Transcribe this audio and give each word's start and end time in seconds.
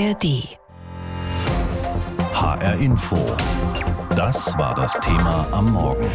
ARD. 0.00 0.48
HR 2.32 2.74
Info. 2.80 3.18
Das 4.16 4.56
war 4.56 4.74
das 4.74 4.98
Thema 5.00 5.46
am 5.52 5.72
Morgen. 5.72 6.10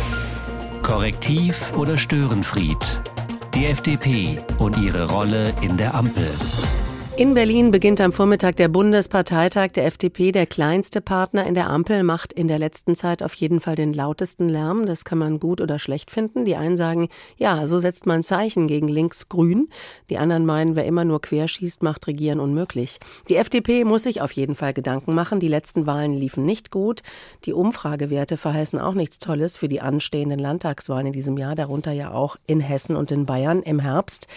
Korrektiv 0.81 1.71
oder 1.77 1.95
Störenfried? 1.95 3.01
Die 3.53 3.67
FDP 3.67 4.41
und 4.57 4.77
ihre 4.77 5.07
Rolle 5.07 5.53
in 5.61 5.77
der 5.77 5.93
Ampel. 5.93 6.31
In 7.17 7.33
Berlin 7.33 7.71
beginnt 7.71 8.01
am 8.01 8.11
Vormittag 8.11 8.57
der 8.57 8.67
Bundesparteitag 8.67 9.69
der 9.69 9.85
FDP. 9.85 10.33
Der 10.33 10.45
kleinste 10.45 10.99
Partner 10.99 11.47
in 11.47 11.53
der 11.53 11.69
Ampel 11.69 12.03
macht 12.03 12.33
in 12.33 12.49
der 12.49 12.59
letzten 12.59 12.93
Zeit 12.93 13.23
auf 13.23 13.33
jeden 13.35 13.61
Fall 13.61 13.75
den 13.75 13.93
lautesten 13.93 14.49
Lärm. 14.49 14.85
Das 14.85 15.05
kann 15.05 15.19
man 15.19 15.39
gut 15.39 15.61
oder 15.61 15.79
schlecht 15.79 16.11
finden. 16.11 16.43
Die 16.43 16.57
einen 16.57 16.75
sagen, 16.75 17.07
ja, 17.37 17.67
so 17.67 17.79
setzt 17.79 18.05
man 18.05 18.21
Zeichen 18.21 18.67
gegen 18.67 18.89
links-grün. 18.89 19.69
Die 20.09 20.17
anderen 20.17 20.45
meinen, 20.45 20.75
wer 20.75 20.85
immer 20.85 21.05
nur 21.05 21.21
querschießt, 21.21 21.83
macht 21.83 22.05
Regieren 22.07 22.41
unmöglich. 22.41 22.99
Die 23.29 23.37
FDP 23.37 23.85
muss 23.85 24.03
sich 24.03 24.19
auf 24.19 24.33
jeden 24.33 24.55
Fall 24.55 24.73
Gedanken 24.73 25.15
machen. 25.15 25.39
Die 25.39 25.47
letzten 25.47 25.87
Wahlen 25.87 26.11
liefen 26.11 26.43
nicht 26.43 26.69
gut. 26.69 27.01
Die 27.45 27.53
Umfragewerte 27.53 28.35
verheißen 28.35 28.77
auch 28.77 28.93
nichts 28.93 29.19
Tolles 29.19 29.55
für 29.55 29.69
die 29.69 29.79
anstehenden 29.79 30.39
Landtagswahlen 30.39 31.07
in 31.07 31.13
diesem 31.13 31.37
Jahr, 31.37 31.55
darunter 31.55 31.93
ja 31.93 32.11
auch 32.11 32.35
in 32.45 32.59
Hessen 32.59 32.97
und 32.97 33.09
in 33.13 33.25
Bayern 33.25 33.61
im 33.61 33.79
Herbst. 33.79 34.27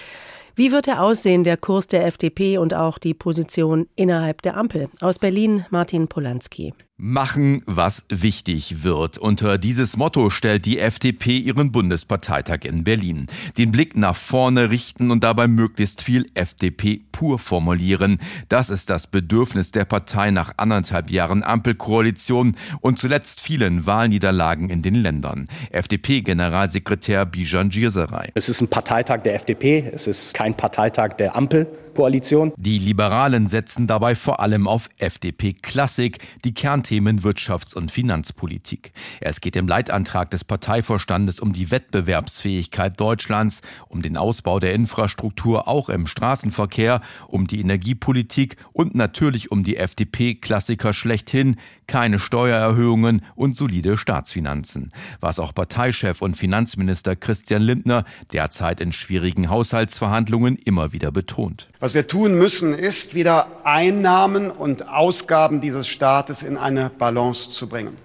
Wie 0.59 0.73
wird 0.73 0.89
er 0.89 1.05
aussehen, 1.05 1.45
der 1.45 1.57
Kurs 1.57 1.87
der 1.87 2.05
FDP 2.05 2.59
und 2.59 2.75
auch 2.75 2.99
die 2.99 3.15
Position 3.15 3.87
innerhalb 3.95 4.43
der 4.43 4.57
Ampel? 4.57 4.89
Aus 5.01 5.21
Berlin 5.21 5.65
Martin 5.71 6.09
Polanski. 6.09 6.75
Machen, 7.01 7.63
was 7.65 8.07
wichtig 8.09 8.83
wird. 8.83 9.19
Unter 9.19 9.57
dieses 9.57 9.97
Motto 9.97 10.31
stellt 10.31 10.67
die 10.67 10.81
FDP 10.81 11.39
ihren 11.39 11.71
Bundesparteitag 11.71 12.65
in 12.65 12.83
Berlin. 12.83 13.29
Den 13.57 13.71
Blick 13.71 13.97
nach 13.97 14.17
vorne 14.17 14.71
richten 14.71 15.13
und 15.13 15.23
dabei 15.23 15.47
möglichst 15.47 16.03
viel 16.03 16.29
FDP 16.35 16.99
pur 17.13 17.39
formulieren. 17.39 18.19
Das 18.49 18.69
ist 18.69 18.91
das 18.91 19.07
Bedürfnis 19.07 19.71
der 19.71 19.85
Partei 19.85 20.33
nach 20.33 20.55
anderthalb 20.57 21.13
Jahren 21.13 21.45
Ampelkoalition 21.45 22.57
und 22.81 22.99
zuletzt 22.99 23.41
vielen 23.43 23.87
Wahlniederlagen 23.87 24.69
in 24.69 24.83
den 24.83 24.97
Ländern. 24.97 25.47
FDP-Generalsekretär 25.71 27.27
Bijan 27.27 27.69
Girsaray. 27.69 28.33
Es 28.35 28.49
ist 28.49 28.61
ein 28.61 28.67
Parteitag 28.67 29.23
der 29.23 29.37
FDP, 29.37 29.89
es 29.95 30.09
ist 30.09 30.35
kein 30.35 30.57
Parteitag 30.57 31.11
der 31.11 31.37
Ampel. 31.37 31.69
Koalition. 31.99 32.53
Die 32.57 32.79
Liberalen 32.79 33.49
setzen 33.49 33.89
dabei 33.89 34.15
vor 34.15 34.39
allem 34.39 34.69
auf 34.69 34.89
FDP-Klassik, 34.99 36.19
die 36.45 36.55
Kernthemen 36.89 37.21
Wirtschafts- 37.21 37.75
und 37.75 37.93
Finanzpolitik. 37.93 38.93
Es 39.21 39.43
geht 39.43 39.57
im 39.57 39.69
Leitantrag 39.69 40.31
des 40.31 40.43
Parteivorstandes 40.43 41.39
um 41.39 41.53
die 41.53 41.71
Wettbewerbsfähigkeit 41.71 42.99
Deutschlands, 42.99 43.61
um 43.89 44.01
den 44.01 44.17
Ausbau 44.17 44.59
der 44.59 44.73
Infrastruktur 44.73 45.69
auch 45.69 45.91
im 45.91 46.07
Straßenverkehr, 46.07 47.03
um 47.27 47.47
die 47.47 47.61
Energiepolitik 47.61 48.57
und 48.73 48.95
natürlich 48.95 49.53
um 49.53 49.65
die 49.65 49.77
FDP-Klassiker 49.77 50.95
schlechthin, 50.95 51.57
keine 51.89 52.21
Steuererhöhungen 52.21 53.23
und 53.35 53.57
solide 53.57 53.99
Staatsfinanzen. 53.99 54.93
Was 55.21 55.41
auch 55.41 55.53
Parteichef 55.53 56.23
und 56.23 56.37
Finanzminister 56.37 57.17
Christian 57.17 57.63
Lindner 57.63 58.05
derzeit 58.33 58.81
in 58.81 58.93
schwierigen 58.93 59.51
Haushaltsverhandlungen 59.51 60.57
immer 60.57 60.93
wieder 60.93 61.11
betont. 61.11 61.69
Was 61.81 61.95
wir 61.95 62.07
tun 62.07 62.39
müssen, 62.39 62.73
ist 62.75 63.15
wieder 63.15 63.49
Einnahmen 63.65 64.51
und 64.51 64.89
Ausgaben 64.89 65.61
dieses 65.61 65.89
Staates 65.89 66.43
in 66.43 66.57
eine 66.57 66.91
Balance 66.91 67.51
zu 67.51 67.69
bringen. 67.69 67.97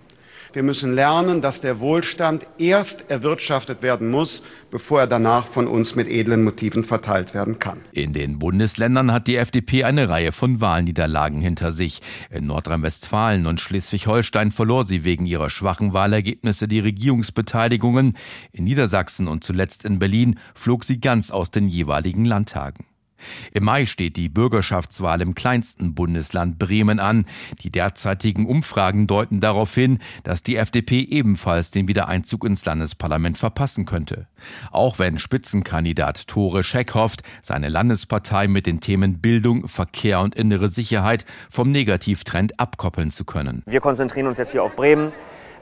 Wir 0.53 0.61
müssen 0.61 0.93
lernen, 0.93 1.41
dass 1.41 1.61
der 1.61 1.79
Wohlstand 1.79 2.45
erst 2.59 3.09
erwirtschaftet 3.09 3.81
werden 3.81 4.11
muss, 4.11 4.43
bevor 4.69 4.99
er 4.99 5.07
danach 5.07 5.47
von 5.47 5.67
uns 5.67 5.95
mit 5.95 6.07
edlen 6.07 6.43
Motiven 6.43 6.83
verteilt 6.83 7.33
werden 7.33 7.57
kann. 7.57 7.81
In 7.91 8.13
den 8.13 8.37
Bundesländern 8.37 9.11
hat 9.11 9.25
die 9.25 9.35
FDP 9.35 9.83
eine 9.83 10.09
Reihe 10.09 10.31
von 10.31 10.61
Wahlniederlagen 10.61 11.41
hinter 11.41 11.71
sich. 11.71 12.01
In 12.29 12.45
Nordrhein-Westfalen 12.45 13.47
und 13.47 13.61
Schleswig-Holstein 13.61 14.51
verlor 14.51 14.85
sie 14.85 15.03
wegen 15.03 15.25
ihrer 15.25 15.49
schwachen 15.49 15.93
Wahlergebnisse 15.93 16.67
die 16.67 16.81
Regierungsbeteiligungen. 16.81 18.15
In 18.51 18.65
Niedersachsen 18.65 19.27
und 19.27 19.43
zuletzt 19.43 19.85
in 19.85 19.97
Berlin 19.97 20.39
flog 20.53 20.83
sie 20.83 20.99
ganz 20.99 21.31
aus 21.31 21.49
den 21.49 21.67
jeweiligen 21.67 22.25
Landtagen. 22.25 22.85
Im 23.53 23.63
Mai 23.63 23.85
steht 23.85 24.17
die 24.17 24.29
Bürgerschaftswahl 24.29 25.21
im 25.21 25.35
kleinsten 25.35 25.95
Bundesland 25.95 26.59
Bremen 26.59 26.99
an. 26.99 27.25
Die 27.61 27.69
derzeitigen 27.69 28.45
Umfragen 28.45 29.07
deuten 29.07 29.39
darauf 29.39 29.73
hin, 29.73 29.99
dass 30.23 30.43
die 30.43 30.55
FDP 30.55 31.01
ebenfalls 31.01 31.71
den 31.71 31.87
Wiedereinzug 31.87 32.45
ins 32.45 32.65
Landesparlament 32.65 33.37
verpassen 33.37 33.85
könnte. 33.85 34.27
Auch 34.71 34.99
wenn 34.99 35.17
Spitzenkandidat 35.17 36.27
Tore 36.27 36.63
Scheck 36.63 36.93
hofft, 36.93 37.23
seine 37.41 37.69
Landespartei 37.69 38.47
mit 38.47 38.65
den 38.65 38.79
Themen 38.79 39.19
Bildung, 39.19 39.67
Verkehr 39.67 40.19
und 40.21 40.35
innere 40.35 40.69
Sicherheit 40.69 41.25
vom 41.49 41.71
Negativtrend 41.71 42.59
abkoppeln 42.59 43.11
zu 43.11 43.25
können. 43.25 43.63
Wir 43.65 43.81
konzentrieren 43.81 44.27
uns 44.27 44.37
jetzt 44.37 44.51
hier 44.51 44.63
auf 44.63 44.75
Bremen. 44.75 45.11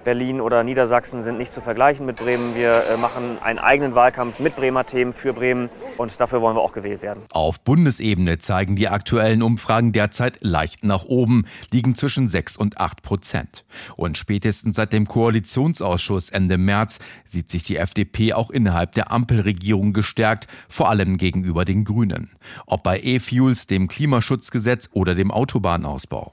Berlin 0.04 0.42
oder 0.42 0.64
Niedersachsen 0.64 1.22
sind 1.24 1.38
nicht 1.38 1.54
zu 1.54 1.62
vergleichen 1.62 2.06
mit 2.06 2.18
Bremen. 2.18 2.56
Wir 2.56 2.84
äh, 2.86 2.98
machen 2.98 3.38
einen 3.42 3.60
eigenen 3.60 3.96
Wahlkampf 3.96 4.40
mit 4.40 4.56
Bremer 4.56 4.86
Themen 4.86 5.14
für 5.14 5.34
Bremen 5.34 5.70
und 5.98 6.20
dafür 6.20 6.42
wollen 6.42 6.56
wir 6.56 6.62
auch 6.62 6.74
gewählt 6.74 7.02
werden. 7.02 7.24
Auf 7.32 7.62
Bundesebene 7.62 8.38
zeigen 8.38 8.76
die 8.76 8.88
aktuellen 8.90 9.42
Umfragen 9.42 9.92
derzeit 9.92 10.38
leicht 10.42 10.84
nach 10.84 11.06
oben, 11.06 11.46
liegen 11.72 11.96
zwischen 11.96 12.28
6 12.28 12.58
und 12.58 12.80
8 12.80 13.02
Prozent. 13.02 13.66
Und 13.96 14.18
spätestens 14.18 14.76
seit 14.76 14.94
dem 14.94 15.08
Koalitionsausschuss 15.08 16.30
Ende 16.30 16.58
März 16.58 17.00
sieht 17.26 17.50
sich 17.50 17.64
die 17.64 17.78
FDP 17.78 18.34
auch 18.34 18.50
innerhalb 18.50 18.94
der 18.94 19.12
Ampelregierung 19.12 19.94
gestärkt, 19.94 20.48
vor 20.70 20.90
allem 20.90 21.18
gegenüber 21.18 21.66
den 21.66 21.84
Grünen. 21.84 22.32
Ob 22.66 22.84
bei 22.84 23.00
E-Fuels, 23.00 23.68
dem 23.68 23.88
Klimaschutzgesetz 23.88 24.90
oder 24.94 25.16
dem 25.16 25.32
Autobahnausbau. 25.32 26.32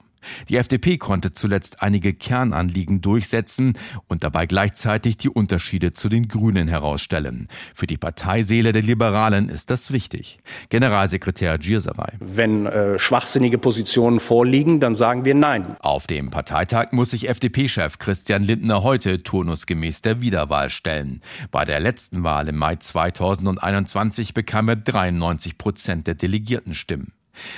Die 0.49 0.57
FDP 0.57 0.97
konnte 0.97 1.33
zuletzt 1.33 1.81
einige 1.81 2.13
Kernanliegen 2.13 3.01
durchsetzen 3.01 3.73
und 4.07 4.23
dabei 4.23 4.45
gleichzeitig 4.45 5.17
die 5.17 5.29
Unterschiede 5.29 5.93
zu 5.93 6.09
den 6.09 6.27
Grünen 6.27 6.67
herausstellen. 6.67 7.47
Für 7.73 7.87
die 7.87 7.97
Parteiseele 7.97 8.71
der 8.71 8.81
Liberalen 8.81 9.49
ist 9.49 9.69
das 9.69 9.91
wichtig. 9.91 10.39
Generalsekretär 10.69 11.57
Gierserei. 11.57 12.13
Wenn 12.19 12.65
äh, 12.65 12.99
schwachsinnige 12.99 13.57
Positionen 13.57 14.19
vorliegen, 14.19 14.79
dann 14.79 14.95
sagen 14.95 15.25
wir 15.25 15.35
Nein. 15.35 15.75
Auf 15.79 16.07
dem 16.07 16.29
Parteitag 16.29 16.91
muss 16.91 17.11
sich 17.11 17.29
FDP-Chef 17.29 17.97
Christian 17.99 18.43
Lindner 18.43 18.83
heute 18.83 19.23
turnusgemäß 19.23 20.01
der 20.01 20.21
Wiederwahl 20.21 20.69
stellen. 20.69 21.21
Bei 21.51 21.65
der 21.65 21.79
letzten 21.79 22.23
Wahl 22.23 22.47
im 22.47 22.57
Mai 22.57 22.75
2021 22.75 24.33
bekam 24.33 24.69
er 24.69 24.75
93 24.75 25.57
Prozent 25.57 26.07
der 26.07 26.15
Delegiertenstimmen. 26.15 27.13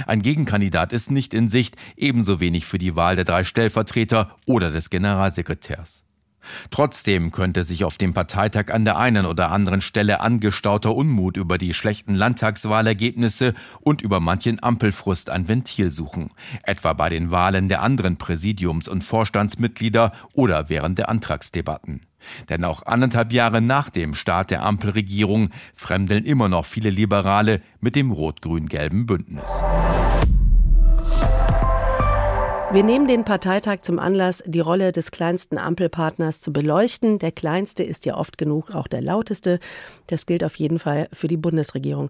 Ein 0.07 0.21
Gegenkandidat 0.21 0.93
ist 0.93 1.11
nicht 1.11 1.33
in 1.33 1.49
Sicht, 1.49 1.75
ebenso 1.95 2.39
wenig 2.39 2.65
für 2.65 2.77
die 2.77 2.95
Wahl 2.95 3.15
der 3.15 3.25
drei 3.25 3.43
Stellvertreter 3.43 4.35
oder 4.45 4.71
des 4.71 4.89
Generalsekretärs. 4.89 6.05
Trotzdem 6.69 7.31
könnte 7.31 7.63
sich 7.63 7.83
auf 7.83 7.97
dem 7.97 8.13
Parteitag 8.13 8.69
an 8.71 8.85
der 8.85 8.97
einen 8.97 9.25
oder 9.25 9.51
anderen 9.51 9.81
Stelle 9.81 10.21
angestauter 10.21 10.95
Unmut 10.95 11.37
über 11.37 11.57
die 11.57 11.73
schlechten 11.73 12.15
Landtagswahlergebnisse 12.15 13.53
und 13.81 14.01
über 14.01 14.19
manchen 14.19 14.61
Ampelfrust 14.61 15.29
ein 15.29 15.47
Ventil 15.47 15.91
suchen, 15.91 16.29
etwa 16.63 16.93
bei 16.93 17.09
den 17.09 17.31
Wahlen 17.31 17.67
der 17.67 17.81
anderen 17.81 18.17
Präsidiums- 18.17 18.89
und 18.89 19.03
Vorstandsmitglieder 19.03 20.13
oder 20.33 20.69
während 20.69 20.97
der 20.97 21.09
Antragsdebatten. 21.09 22.01
Denn 22.49 22.63
auch 22.63 22.85
anderthalb 22.85 23.33
Jahre 23.33 23.61
nach 23.61 23.89
dem 23.89 24.13
Start 24.13 24.51
der 24.51 24.63
Ampelregierung 24.63 25.49
fremdeln 25.73 26.25
immer 26.25 26.49
noch 26.49 26.65
viele 26.65 26.89
Liberale 26.89 27.61
mit 27.79 27.95
dem 27.95 28.11
rot-grün-gelben 28.11 29.05
Bündnis. 29.05 29.63
Wir 32.73 32.83
nehmen 32.83 33.05
den 33.05 33.25
Parteitag 33.25 33.81
zum 33.81 33.99
Anlass, 33.99 34.45
die 34.47 34.61
Rolle 34.61 34.93
des 34.93 35.11
kleinsten 35.11 35.57
Ampelpartners 35.57 36.39
zu 36.39 36.53
beleuchten. 36.53 37.19
Der 37.19 37.33
kleinste 37.33 37.83
ist 37.83 38.05
ja 38.05 38.15
oft 38.15 38.37
genug 38.37 38.73
auch 38.73 38.87
der 38.87 39.01
lauteste. 39.01 39.59
Das 40.07 40.25
gilt 40.25 40.41
auf 40.41 40.55
jeden 40.55 40.79
Fall 40.79 41.09
für 41.11 41.27
die 41.27 41.35
Bundesregierung. 41.35 42.09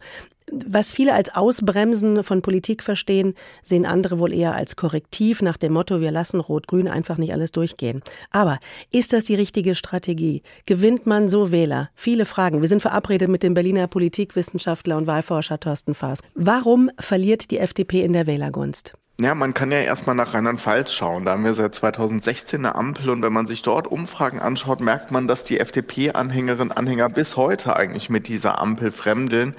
Was 0.52 0.94
viele 0.94 1.16
als 1.16 1.34
Ausbremsen 1.34 2.24
von 2.24 2.44
Politik 2.44 2.84
verstehen, 2.84 3.34
sehen 3.64 3.88
andere 3.88 4.20
wohl 4.20 4.32
eher 4.32 4.54
als 4.54 4.76
Korrektiv 4.76 5.42
nach 5.42 5.58
dem 5.58 5.74
Motto, 5.74 6.00
wir 6.00 6.12
lassen 6.12 6.40
Rot-Grün 6.40 6.88
einfach 6.88 7.18
nicht 7.18 7.34
alles 7.34 7.52
durchgehen. 7.52 8.04
Aber 8.30 8.60
ist 8.92 9.14
das 9.14 9.24
die 9.24 9.36
richtige 9.36 9.74
Strategie? 9.74 10.44
Gewinnt 10.68 11.08
man 11.08 11.28
so 11.28 11.52
Wähler? 11.52 11.90
Viele 11.96 12.26
Fragen. 12.26 12.62
Wir 12.62 12.70
sind 12.70 12.84
verabredet 12.84 13.30
mit 13.30 13.42
dem 13.42 13.56
Berliner 13.56 13.88
Politikwissenschaftler 13.88 14.98
und 14.98 15.08
Wahlforscher 15.08 15.60
Thorsten 15.60 15.96
Faas. 15.96 16.20
Warum 16.36 16.92
verliert 17.00 17.50
die 17.50 17.58
FDP 17.58 18.04
in 18.04 18.14
der 18.14 18.28
Wählergunst? 18.28 18.94
Ja, 19.24 19.36
man 19.36 19.54
kann 19.54 19.72
ja 19.72 19.78
erstmal 19.78 20.16
nach 20.16 20.34
Rheinland-Pfalz 20.34 20.92
schauen. 20.94 21.26
Da 21.26 21.34
haben 21.34 21.46
wir 21.46 21.54
seit 21.54 21.76
2016 21.76 22.66
eine 22.66 22.74
Ampel 22.74 23.12
und 23.12 23.22
wenn 23.22 23.32
man 23.32 23.46
sich 23.46 23.62
dort 23.62 23.86
Umfragen 23.86 24.40
anschaut, 24.40 24.82
merkt 24.82 25.12
man, 25.12 25.28
dass 25.28 25.44
die 25.44 25.60
FDP-Anhängerinnen 25.60 26.72
und 26.72 26.76
Anhänger 26.76 27.08
bis 27.08 27.38
heute 27.38 27.76
eigentlich 27.76 28.10
mit 28.10 28.28
dieser 28.28 28.58
Ampel 28.58 28.90
fremdeln 28.90 29.56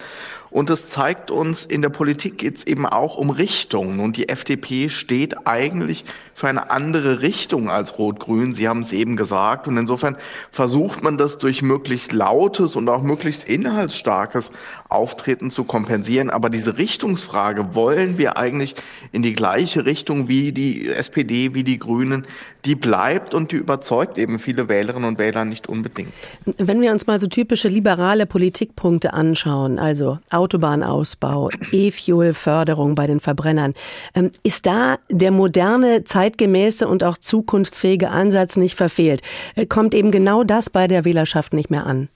Und 0.53 0.69
es 0.69 0.91
zeigt 0.91 1.31
uns, 1.31 1.65
in 1.65 1.81
der 1.81 1.89
Politik 1.89 2.37
geht 2.37 2.59
es 2.59 2.67
eben 2.67 2.85
auch 2.85 3.17
um 3.17 3.31
Richtungen. 3.31 4.01
Und 4.01 4.19
die 4.19 4.29
FDP 4.29 4.91
steht 4.91 5.47
eigentlich 5.47 6.05
für 6.35 6.47
eine 6.47 6.71
andere 6.71 7.23
Richtung 7.23 7.71
als 7.71 7.99
Rot-Grün. 7.99 8.53
Sie 8.53 8.69
haben 8.69 8.81
es 8.81 8.93
eben 8.93 9.17
gesagt. 9.17 9.67
Und 9.67 9.79
insofern 9.79 10.17
versucht 10.51 11.03
man 11.03 11.17
das 11.17 11.39
durch 11.39 11.63
möglichst 11.63 12.13
lautes 12.13 12.77
und 12.77 12.87
auch 12.91 13.03
möglichst 13.03 13.45
inhaltsstarkes 13.45 14.51
Auftreten 14.91 15.51
zu 15.51 15.65
kompensieren. 15.65 16.29
Aber 16.29 16.51
diese 16.51 16.77
Richtungsfrage, 16.77 17.75
wollen 17.75 18.19
wir 18.19 18.37
eigentlich 18.37 18.75
in 19.11 19.23
die 19.23 19.33
gleiche 19.33 19.87
Richtung 19.87 20.29
wie 20.29 20.53
die 20.53 20.87
SPD, 20.87 21.55
wie 21.55 21.65
die 21.65 21.79
Grünen, 21.79 22.27
die 22.65 22.77
bleibt 22.77 23.35
und 23.35 23.51
die 23.51 23.57
überzeugt 23.57 24.19
eben 24.19 24.39
viele 24.39 24.69
Wählerinnen 24.69 25.09
und 25.09 25.19
Wähler 25.19 25.45
nicht 25.45 25.69
unbedingt. 25.69 26.13
Wenn 26.59 26.81
wir 26.81 26.93
uns 26.93 27.07
mal 27.07 27.19
so 27.19 27.27
typische 27.27 27.69
liberale 27.69 28.27
Politikpunkte 28.27 29.13
anschauen, 29.13 29.79
also 29.79 30.19
Autobahnausbau, 30.31 31.51
E-Fuel-Förderung 31.73 32.95
bei 32.95 33.07
den 33.07 33.21
Verbrennern, 33.21 33.75
ähm, 34.15 34.31
ist 34.43 34.67
da 34.67 34.99
der 35.11 35.33
moderne, 35.33 36.05
zeitgemäße 36.05 36.87
und 36.87 37.03
auch 37.03 37.19
zukunftsfähige 37.19 38.11
Ansatz 38.11 38.57
nicht 38.57 38.77
verfehlt? 38.77 39.23
Äh, 39.57 39.67
kommt 39.67 39.95
eben 39.95 40.11
genau 40.11 40.45
das 40.45 40.71
bei 40.71 40.87
der 40.87 41.05
Wählerschaft 41.05 41.53
nicht 41.53 41.71
mehr 41.71 41.87
an? 41.87 42.09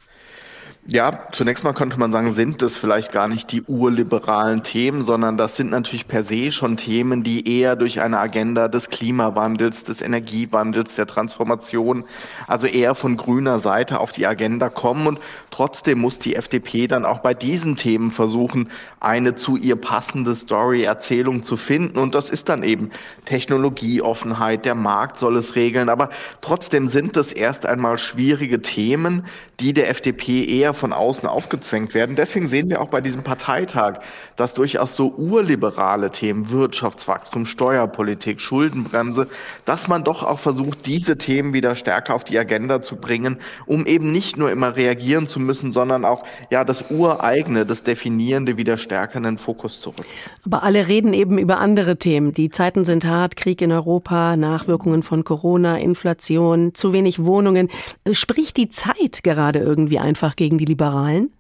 Ja, 0.89 1.27
zunächst 1.33 1.65
mal 1.65 1.73
könnte 1.73 1.99
man 1.99 2.13
sagen, 2.13 2.31
sind 2.31 2.63
das 2.63 2.77
vielleicht 2.77 3.11
gar 3.11 3.27
nicht 3.27 3.51
die 3.51 3.63
urliberalen 3.63 4.63
Themen, 4.63 5.03
sondern 5.03 5.37
das 5.37 5.57
sind 5.57 5.73
natürlich 5.73 6.07
per 6.07 6.23
se 6.23 6.53
schon 6.53 6.77
Themen, 6.77 7.25
die 7.25 7.59
eher 7.59 7.75
durch 7.75 8.01
eine 8.01 8.21
Agenda 8.21 8.69
des 8.69 8.89
Klimawandels, 8.89 9.83
des 9.83 10.01
Energiewandels, 10.01 10.95
der 10.95 11.09
Transformation, 11.09 12.05
also 12.47 12.69
eher 12.69 12.95
von 12.95 13.17
grüner 13.17 13.59
Seite 13.59 13.99
auf 13.99 14.13
die 14.13 14.29
Agenda 14.29 14.69
kommen. 14.69 15.09
Und 15.09 15.19
trotzdem 15.51 15.99
muss 15.99 16.21
die 16.21 16.37
FDP 16.37 16.87
dann 16.87 17.05
auch 17.05 17.19
bei 17.19 17.35
diesen 17.35 17.75
Themen 17.75 18.13
versuchen, 18.13 18.71
eine 19.01 19.35
zu 19.35 19.57
ihr 19.57 19.75
passende 19.75 20.37
Story, 20.37 20.85
Erzählung 20.85 21.43
zu 21.43 21.57
finden. 21.57 21.99
Und 21.99 22.15
das 22.15 22.31
ist 22.31 22.49
dann 22.49 22.63
eben 22.63 22.93
Technologieoffenheit, 23.25 24.65
der 24.65 24.77
Markt 24.77 25.19
soll 25.19 25.37
es 25.37 25.57
regeln. 25.57 25.89
Aber 25.89 26.11
trotzdem 26.43 26.87
sind 26.87 27.17
das 27.17 27.33
erst 27.33 27.67
einmal 27.67 27.99
schwierige 27.99 28.63
Themen, 28.63 29.25
die 29.59 29.73
der 29.73 29.91
FDP 29.91 30.45
eher 30.45 30.76
von 30.77 30.93
außen 30.93 31.29
aufgezwängt 31.29 31.95
werden. 31.95 32.15
Deswegen 32.17 32.49
sehen 32.49 32.69
wir 32.69 32.81
auch 32.81 32.89
bei 32.89 33.01
diesem 33.01 33.25
Parteitag, 33.25 34.01
dass 34.37 34.55
durchaus 34.55 34.95
so 34.95 35.13
urliberale 35.17 36.11
Themen, 36.13 36.51
Wirtschaftswachstum, 36.51 37.47
Steuerpolitik, 37.47 38.41
Schuldenbremse, 38.41 39.29
dass 39.65 39.89
man 39.89 40.05
doch 40.05 40.23
auch 40.23 40.39
versucht, 40.39 40.87
diese 40.87 41.19
Themen 41.19 41.53
wieder 41.53 41.75
stärker 41.75 42.15
auf 42.15 42.25
die 42.25 42.39
Agenda 42.39 42.81
zu 42.81 42.97
bringen, 42.97 43.39
um 43.67 43.87
eben 43.87 44.13
nicht 44.13 44.37
nur 44.37 44.51
immer 44.51 44.77
reagieren 44.77 45.27
zu 45.27 45.41
müssen, 45.41 45.73
sondern 45.73 46.05
auch 46.05 46.25
ja 46.51 46.65
das 46.65 46.85
ureigene, 46.91 47.67
das 47.67 47.83
definierende 47.83 48.57
wieder 48.57 48.79
stärker 48.79 49.19
in 49.19 49.25
den 49.25 49.39
Fokus 49.39 49.81
zu 49.81 49.91
rücken. 49.91 50.05
Aber 50.45 50.63
alle 50.63 50.87
reden 50.89 51.15
eben 51.15 51.39
über 51.39 51.59
andere 51.59 51.97
Themen. 51.97 52.33
Die 52.33 52.51
Zeiten 52.51 52.85
sind 52.85 53.07
hart, 53.07 53.37
Krieg 53.37 53.63
in 53.63 53.73
Europa, 53.73 54.37
Nachwirkungen 54.37 55.03
von 55.03 55.25
Corona, 55.25 55.79
Inflation, 55.79 56.75
zu 56.75 56.93
wenig 56.93 57.25
Wohnungen. 57.25 57.69
Spricht 58.13 58.57
die 58.57 58.69
Zeit 58.69 59.23
gerade 59.23 59.59
irgendwie 59.59 59.99
einfach 59.99 60.37
gegen 60.37 60.59
die 60.59 60.66
Liberalen? 60.67 61.31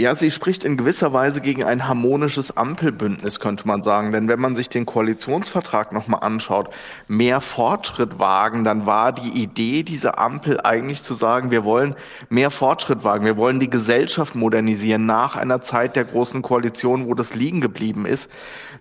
Ja, 0.00 0.14
sie 0.14 0.30
spricht 0.30 0.62
in 0.62 0.76
gewisser 0.76 1.12
Weise 1.12 1.40
gegen 1.40 1.64
ein 1.64 1.88
harmonisches 1.88 2.56
Ampelbündnis, 2.56 3.40
könnte 3.40 3.66
man 3.66 3.82
sagen. 3.82 4.12
Denn 4.12 4.28
wenn 4.28 4.38
man 4.38 4.54
sich 4.54 4.68
den 4.68 4.86
Koalitionsvertrag 4.86 5.92
nochmal 5.92 6.20
anschaut, 6.22 6.70
mehr 7.08 7.40
Fortschritt 7.40 8.20
wagen, 8.20 8.62
dann 8.62 8.86
war 8.86 9.10
die 9.10 9.42
Idee 9.42 9.82
dieser 9.82 10.20
Ampel 10.20 10.60
eigentlich 10.60 11.02
zu 11.02 11.14
sagen, 11.14 11.50
wir 11.50 11.64
wollen 11.64 11.96
mehr 12.28 12.52
Fortschritt 12.52 13.02
wagen, 13.02 13.24
wir 13.24 13.36
wollen 13.36 13.58
die 13.58 13.70
Gesellschaft 13.70 14.36
modernisieren 14.36 15.04
nach 15.04 15.34
einer 15.34 15.62
Zeit 15.62 15.96
der 15.96 16.04
großen 16.04 16.42
Koalition, 16.42 17.08
wo 17.08 17.14
das 17.14 17.34
liegen 17.34 17.60
geblieben 17.60 18.06
ist. 18.06 18.30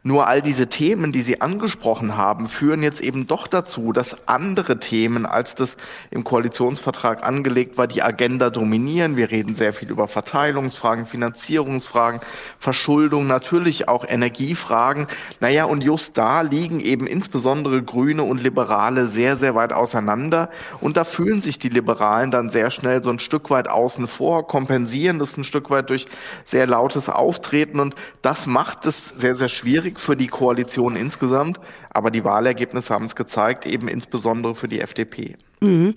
Nur 0.07 0.25
all 0.30 0.42
diese 0.42 0.68
Themen, 0.68 1.12
die 1.12 1.19
Sie 1.19 1.42
angesprochen 1.42 2.15
haben, 2.15 2.48
führen 2.48 2.81
jetzt 2.81 3.01
eben 3.01 3.27
doch 3.27 3.45
dazu, 3.45 3.92
dass 3.92 4.15
andere 4.25 4.80
Themen, 4.80 5.25
als 5.25 5.54
das 5.54 5.75
im 6.12 6.24
Koalitionsvertrag 6.24 7.25
angelegt 7.25 7.77
war, 7.77 7.88
die 7.88 8.01
Agenda 8.01 8.50
dominieren. 8.50 9.18
Wir 9.18 9.31
reden 9.31 9.54
sehr 9.54 9.74
viel 9.74 9.89
über 9.89 10.07
Verteilungsfragen, 10.07 11.07
Finanzierungsfragen, 11.07 12.21
Verschuldung, 12.57 13.27
natürlich 13.27 13.89
auch 13.89 14.06
Energiefragen. 14.07 15.07
Naja, 15.42 15.65
und 15.65 15.83
just 15.83 16.18
da 16.18 16.39
liegen 16.39 16.80
eben 16.80 17.06
insbesondere 17.06 17.83
Grüne 17.83 18.24
und 18.24 18.42
Liberale 18.42 19.07
sehr, 19.07 19.36
sehr 19.36 19.56
weit 19.56 19.74
auseinander. 19.74 20.50
Und 20.80 20.95
da 20.95 21.03
fühlen 21.03 21.42
sich 21.42 21.60
die 21.60 21.68
Liberalen 21.68 22.31
dann 22.31 22.50
sehr 22.50 22.71
schnell 22.71 23.03
so 23.03 23.10
ein 23.10 23.19
Stück 23.19 23.50
weit 23.50 23.68
außen 23.68 24.07
vor, 24.07 24.48
kompensieren 24.48 25.19
das 25.19 25.36
ein 25.36 25.44
Stück 25.44 25.69
weit 25.69 25.89
durch 25.89 26.07
sehr 26.45 26.65
lautes 26.65 27.10
Auftreten. 27.10 27.81
Und 27.81 27.94
das 28.21 28.45
macht 28.45 28.86
es 28.86 29.10
sehr, 29.10 29.36
sehr 29.36 29.50
schwierig 29.50 29.97
für 30.00 30.16
die 30.16 30.28
Koalition 30.28 30.96
insgesamt. 30.96 31.60
Aber 31.90 32.12
die 32.12 32.24
Wahlergebnisse 32.24 32.94
haben 32.94 33.06
es 33.06 33.16
gezeigt, 33.16 33.66
eben 33.66 33.88
insbesondere 33.88 34.56
für 34.56 34.68
die 34.68 34.82
FDP. 34.82 35.36
Mhm. 35.60 35.96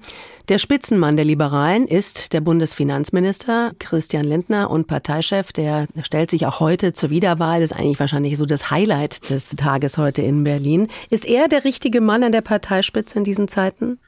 Der 0.49 0.59
Spitzenmann 0.59 1.17
der 1.17 1.25
Liberalen 1.25 1.87
ist 1.87 2.33
der 2.33 2.41
Bundesfinanzminister 2.41 3.73
Christian 3.79 4.25
Lindner 4.25 4.71
und 4.71 4.87
Parteichef. 4.87 5.53
Der 5.53 5.87
stellt 6.03 6.31
sich 6.31 6.47
auch 6.47 6.61
heute 6.61 6.93
zur 6.93 7.11
Wiederwahl. 7.11 7.61
Das 7.61 7.73
ist 7.73 7.79
eigentlich 7.79 8.01
wahrscheinlich 8.01 8.37
so 8.37 8.47
das 8.47 8.71
Highlight 8.71 9.29
des 9.31 9.51
Tages 9.51 9.99
heute 9.99 10.23
in 10.23 10.45
Berlin. 10.45 10.89
Ist 11.11 11.27
er 11.27 11.49
der 11.49 11.65
richtige 11.65 12.01
Mann 12.01 12.25
an 12.25 12.33
der 12.33 12.41
Parteispitze 12.41 13.19
in 13.19 13.25
diesen 13.25 13.49
Zeiten? 13.49 13.99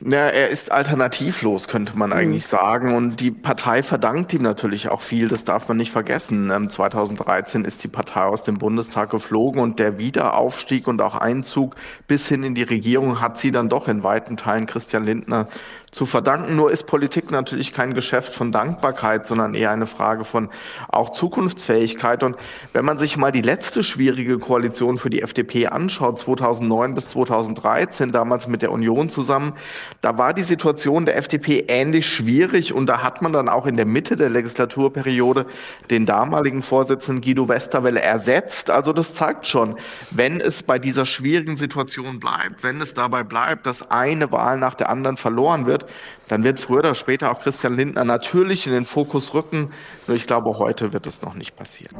Ja, 0.00 0.26
er 0.28 0.48
ist 0.48 0.72
alternativlos, 0.72 1.68
könnte 1.68 1.96
man 1.96 2.10
mhm. 2.10 2.16
eigentlich 2.16 2.46
sagen. 2.46 2.94
Und 2.94 3.20
die 3.20 3.30
Partei 3.30 3.82
verdankt 3.82 4.32
ihm 4.32 4.42
natürlich 4.42 4.88
auch 4.88 5.00
viel. 5.00 5.28
Das 5.28 5.44
darf 5.44 5.68
man 5.68 5.76
nicht 5.76 5.92
vergessen. 5.92 6.50
2013 6.68 7.60
ähm, 7.60 7.66
ist 7.66 7.84
die 7.84 7.88
Partei 7.88 8.22
aus 8.22 8.42
dem 8.42 8.58
Bundestag 8.58 9.10
geflogen 9.10 9.60
und 9.60 9.78
der 9.78 9.98
Wiederaufstieg 9.98 10.88
und 10.88 11.00
auch 11.00 11.14
Einzug 11.14 11.76
bis 12.08 12.28
hin 12.28 12.42
in 12.42 12.54
die 12.54 12.64
Regierung 12.64 13.20
hat 13.20 13.38
sie 13.38 13.52
dann 13.52 13.68
doch 13.68 13.86
in 13.86 14.02
weiten 14.02 14.36
Teilen 14.36 14.66
Christian 14.66 15.04
Lindner 15.04 15.46
zu 15.92 16.06
verdanken. 16.06 16.56
Nur 16.56 16.72
ist 16.72 16.86
Politik 16.86 17.30
natürlich 17.30 17.72
kein 17.72 17.92
Geschäft 17.92 18.32
von 18.32 18.50
Dankbarkeit, 18.50 19.26
sondern 19.26 19.54
eher 19.54 19.70
eine 19.70 19.86
Frage 19.86 20.24
von 20.24 20.48
auch 20.88 21.12
Zukunftsfähigkeit. 21.12 22.22
Und 22.22 22.36
wenn 22.72 22.86
man 22.86 22.96
sich 22.96 23.18
mal 23.18 23.30
die 23.30 23.42
letzte 23.42 23.84
schwierige 23.84 24.38
Koalition 24.38 24.96
für 24.96 25.10
die 25.10 25.20
FDP 25.20 25.66
anschaut, 25.66 26.18
2009 26.18 26.94
bis 26.94 27.10
2013, 27.10 28.10
damals 28.10 28.48
mit 28.48 28.62
der 28.62 28.72
Union 28.72 29.10
zusammen, 29.10 29.52
da 30.00 30.16
war 30.16 30.32
die 30.32 30.42
Situation 30.42 31.04
der 31.04 31.18
FDP 31.18 31.66
ähnlich 31.68 32.08
schwierig 32.08 32.72
und 32.72 32.86
da 32.86 33.02
hat 33.02 33.20
man 33.20 33.34
dann 33.34 33.50
auch 33.50 33.66
in 33.66 33.76
der 33.76 33.86
Mitte 33.86 34.16
der 34.16 34.30
Legislaturperiode 34.30 35.44
den 35.90 36.06
damaligen 36.06 36.62
Vorsitzenden 36.62 37.22
Guido 37.22 37.48
Westerwelle 37.48 38.00
ersetzt. 38.00 38.70
Also 38.70 38.94
das 38.94 39.12
zeigt 39.12 39.46
schon, 39.46 39.76
wenn 40.10 40.40
es 40.40 40.62
bei 40.62 40.78
dieser 40.78 41.04
schwierigen 41.04 41.58
Situation 41.58 42.18
bleibt, 42.18 42.62
wenn 42.62 42.80
es 42.80 42.94
dabei 42.94 43.24
bleibt, 43.24 43.66
dass 43.66 43.90
eine 43.90 44.32
Wahl 44.32 44.58
nach 44.58 44.74
der 44.74 44.88
anderen 44.88 45.18
verloren 45.18 45.66
wird, 45.66 45.81
dann 46.28 46.44
wird 46.44 46.60
früher 46.60 46.80
oder 46.80 46.94
später 46.94 47.30
auch 47.30 47.40
Christian 47.40 47.74
Lindner 47.76 48.04
natürlich 48.04 48.66
in 48.66 48.72
den 48.72 48.86
Fokus 48.86 49.34
rücken. 49.34 49.70
Nur 50.06 50.16
ich 50.16 50.26
glaube, 50.26 50.58
heute 50.58 50.92
wird 50.92 51.06
es 51.06 51.22
noch 51.22 51.34
nicht 51.34 51.56
passieren. 51.56 51.96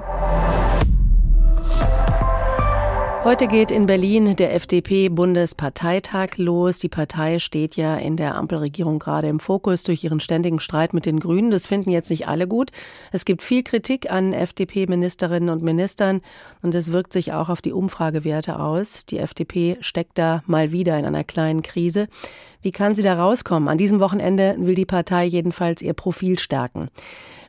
Heute 3.25 3.47
geht 3.47 3.71
in 3.71 3.87
Berlin 3.87 4.35
der 4.35 4.53
FDP-Bundesparteitag 4.53 6.39
los. 6.39 6.79
Die 6.79 6.89
Partei 6.89 7.39
steht 7.39 7.77
ja 7.77 7.95
in 7.95 8.17
der 8.17 8.35
Ampelregierung 8.35 8.99
gerade 8.99 9.29
im 9.29 9.39
Fokus 9.39 9.85
durch 9.85 10.03
ihren 10.03 10.19
ständigen 10.19 10.59
Streit 10.59 10.93
mit 10.93 11.07
den 11.07 11.21
Grünen. 11.21 11.53
Das 11.53 11.69
finden 11.69 11.91
jetzt 11.91 12.11
nicht 12.11 12.27
alle 12.27 12.49
gut. 12.49 12.73
Es 13.13 13.25
gibt 13.25 13.45
viel 13.45 13.63
Kritik 13.63 14.11
an 14.11 14.33
FDP-Ministerinnen 14.33 15.51
und 15.51 15.63
Ministern 15.63 16.21
und 16.63 16.75
es 16.75 16.91
wirkt 16.91 17.13
sich 17.13 17.33
auch 17.33 17.49
auf 17.49 17.63
die 17.63 17.73
Umfragewerte 17.73 18.59
aus. 18.59 19.07
Die 19.07 19.19
FDP 19.19 19.77
steckt 19.83 20.19
da 20.19 20.43
mal 20.47 20.73
wieder 20.73 20.99
in 20.99 21.05
einer 21.05 21.23
kleinen 21.23 21.63
Krise. 21.63 22.09
Wie 22.63 22.71
kann 22.71 22.95
sie 22.95 23.03
da 23.03 23.15
rauskommen? 23.15 23.69
An 23.69 23.79
diesem 23.79 24.01
Wochenende 24.01 24.57
will 24.59 24.75
die 24.75 24.87
Partei 24.87 25.25
jedenfalls 25.25 25.83
ihr 25.83 25.95
Profil 25.95 26.39
stärken. 26.39 26.89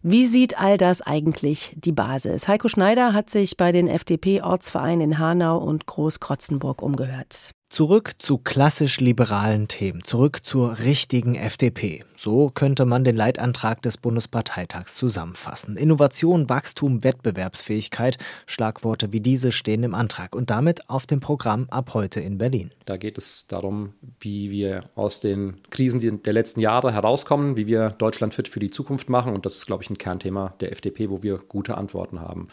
Wie 0.02 0.26
sieht 0.26 0.60
all 0.60 0.78
das 0.78 1.02
eigentlich 1.02 1.74
die 1.78 1.94
Basis? 1.94 2.48
Heiko 2.48 2.68
Schneider 2.68 3.14
hat 3.14 3.30
sich 3.30 3.56
bei 3.56 3.72
den 3.72 3.88
FDP-Ortsvereinen 3.88 5.02
in 5.02 5.20
Hanau 5.20 5.60
und 5.60 5.86
Großkrotzenburg 5.86 6.82
umgehört. 6.82 7.52
Zurück 7.74 8.14
zu 8.20 8.38
klassisch 8.38 9.00
liberalen 9.00 9.68
Themen, 9.68 10.04
zurück 10.04 10.42
zur 10.44 10.78
richtigen 10.78 11.34
FDP. 11.34 12.04
So 12.16 12.52
könnte 12.52 12.86
man 12.86 13.04
den 13.04 13.16
Leitantrag 13.16 13.82
des 13.82 13.98
Bundesparteitags 13.98 14.96
zusammenfassen. 14.96 15.76
Innovation, 15.76 16.50
Wachstum, 16.50 17.04
Wettbewerbsfähigkeit, 17.04 18.20
Schlagworte 18.46 19.12
wie 19.12 19.22
diese 19.22 19.52
stehen 19.52 19.82
im 19.82 19.96
Antrag 19.96 20.36
und 20.36 20.52
damit 20.52 20.88
auf 20.88 21.08
dem 21.08 21.20
Programm 21.20 21.66
ab 21.72 21.96
heute 21.96 22.20
in 22.20 22.38
Berlin. 22.38 22.70
Da 22.86 22.98
geht 22.98 23.18
es 23.18 23.48
darum, 23.48 23.94
wie 24.20 24.52
wir 24.52 24.82
aus 24.94 25.20
den 25.20 25.60
Krisen 25.72 26.22
der 26.22 26.34
letzten 26.34 26.60
Jahre 26.60 26.94
herauskommen, 26.94 27.58
wie 27.58 27.66
wir 27.66 27.90
Deutschland 27.90 28.36
fit 28.36 28.50
für 28.50 28.60
die 28.60 28.70
Zukunft 28.70 29.10
machen 29.10 29.34
und 29.34 29.48
das 29.48 29.58
ist, 29.58 29.66
glaube 29.66 29.82
ich, 29.82 29.90
ein 29.90 29.98
Kernthema 29.98 30.54
der 30.60 30.74
FDP, 30.74 31.10
wo 31.10 31.24
wir 31.24 31.40
gute 31.40 31.76
Antworten 31.76 32.22
haben. 32.22 32.50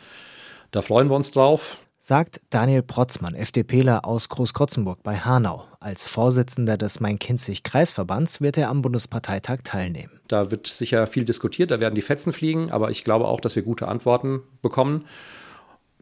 Da 0.70 0.80
freuen 0.80 1.10
wir 1.10 1.16
uns 1.16 1.30
drauf 1.30 1.76
sagt 2.10 2.40
Daniel 2.50 2.82
Protzmann, 2.82 3.36
FDPler 3.36 4.04
aus 4.04 4.28
Großkrotzenburg 4.30 5.00
bei 5.04 5.18
Hanau. 5.18 5.68
Als 5.78 6.08
Vorsitzender 6.08 6.76
des 6.76 6.98
Main-Kinzig-Kreisverbands 6.98 8.40
wird 8.40 8.58
er 8.58 8.68
am 8.68 8.82
Bundesparteitag 8.82 9.58
teilnehmen. 9.62 10.18
Da 10.26 10.50
wird 10.50 10.66
sicher 10.66 11.06
viel 11.06 11.24
diskutiert, 11.24 11.70
da 11.70 11.78
werden 11.78 11.94
die 11.94 12.02
Fetzen 12.02 12.32
fliegen, 12.32 12.72
aber 12.72 12.90
ich 12.90 13.04
glaube 13.04 13.28
auch, 13.28 13.40
dass 13.40 13.54
wir 13.54 13.62
gute 13.62 13.86
Antworten 13.86 14.40
bekommen, 14.60 15.04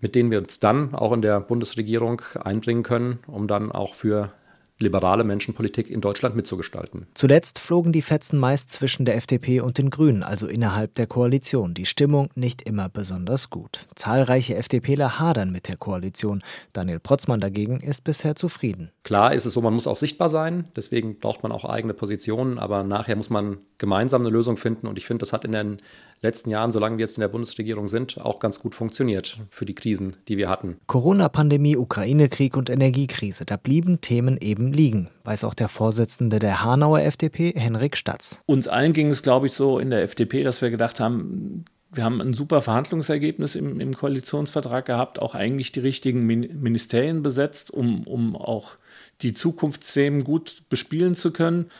mit 0.00 0.15
denen 0.15 0.31
wir 0.31 0.38
uns 0.38 0.61
dann 0.61 0.95
auch 0.95 1.12
in 1.12 1.21
der 1.21 1.41
Bundesregierung 1.41 2.23
einbringen 2.43 2.85
können, 2.85 3.19
um 3.27 3.47
dann 3.47 3.71
auch 3.71 3.95
für 3.95 4.33
liberale 4.79 5.25
Menschenpolitik 5.25 5.91
in 5.91 6.01
Deutschland 6.01 6.37
mitzugestalten. 6.37 7.07
Zuletzt 7.15 7.59
flogen 7.59 7.93
die 7.93 8.03
Fetzen 8.03 8.39
meist 8.39 8.71
zwischen 8.71 9.05
der 9.05 9.17
FDP 9.17 9.61
und 9.61 9.79
den 9.79 9.91
Grünen, 9.91 10.23
also 10.23 10.47
innerhalb 10.47 10.95
der 10.95 11.07
Koalition. 11.07 11.75
Die 11.75 11.87
Stimmung 11.87 12.31
nicht 12.35 12.63
immer 12.63 12.89
besonders 12.89 13.51
gut. 13.51 13.87
Zahlreiche 13.95 14.57
FDPler 14.57 15.19
hadern 15.19 15.51
mit 15.51 15.69
der 15.69 15.77
Koalition. 15.77 16.43
Daniel 16.73 17.01
Protzmann 17.01 17.41
dagegen 17.41 17.81
ist 17.81 18.05
bisher 18.05 18.37
zufrieden. 18.37 18.91
Klar 19.03 19.35
ist 19.35 19.47
es 19.47 19.55
so, 19.55 19.61
man 19.61 19.75
muss 19.75 19.87
auch 19.87 19.97
sichtbar 19.97 20.29
sein, 20.29 20.67
deswegen 20.77 21.19
braucht 21.19 21.43
man 21.43 21.53
auch 21.53 21.65
eigene 21.65 21.95
Positionen, 21.95 22.59
aber 22.59 22.85
nachher 22.85 23.17
muss 23.17 23.31
man 23.31 23.59
gemeinsam 23.79 24.23
eine 24.23 24.31
Lösung 24.31 24.57
finden 24.57 24.87
und 24.87 24.99
ich 24.99 25.07
finde, 25.07 25.21
das 25.21 25.33
hat 25.33 25.45
in 25.45 25.53
den 25.53 25.79
letzten 26.21 26.51
Jahren, 26.51 26.73
solange 26.73 26.99
wir 26.99 27.05
jetzt 27.05 27.17
in 27.17 27.23
der 27.23 27.29
Bundesregierung 27.29 27.89
sind, 27.89 28.21
auch 28.21 28.39
ganz 28.39 28.61
gut 28.61 28.75
funktioniert 28.75 29.39
für 29.51 29.65
die 29.65 29.75
Krisen, 29.75 30.17
die 30.29 30.37
wir 30.37 30.49
hatten. 30.49 30.79
Corona-Pandemie, 30.87 31.77
Ukraine-Krieg 31.77 32.57
und 32.57 32.71
Energiekrise, 32.71 33.45
da 33.45 33.57
blieben 33.57 34.01
Themen 34.01 34.39
eben 34.39 34.73
liegen, 34.73 35.09
weiß 35.25 35.45
auch 35.45 35.55
der 35.55 35.69
Vorsitzende 35.69 36.39
der 36.39 36.63
Hanauer 36.65 37.01
FDP, 37.01 37.53
Henrik 37.57 37.97
Statz. 37.97 38.43
Uns 38.47 38.69
allen 38.69 38.93
ging 38.93 39.11
es, 39.11 39.23
glaube 39.23 39.47
ich, 39.47 39.53
so 39.53 39.79
in 39.79 39.91
der 39.91 40.03
FDP, 40.03 40.43
dass 40.43 40.63
wir 40.63 40.71
gedacht 40.71 41.01
haben, 41.01 41.65
wir 41.91 42.05
haben 42.05 42.21
ein 42.21 42.35
super 42.35 42.61
Verhandlungsergebnis 42.61 43.55
im, 43.55 43.81
im, 43.81 43.95
Koalitionsvertrag 43.95 44.85
gehabt, 44.85 45.21
auch 45.21 45.35
eigentlich 45.35 45.73
die 45.73 45.81
richtigen 45.81 46.27
Ministerien 46.27 47.23
besetzt, 47.23 47.71
um, 47.71 48.07
um 48.07 48.37
auch 48.37 48.77
die 49.23 49.33
Zukunftsthemen 49.33 50.23
gut 50.23 50.65
bespielen 50.69 51.15
zu 51.15 51.33
können. 51.33 51.71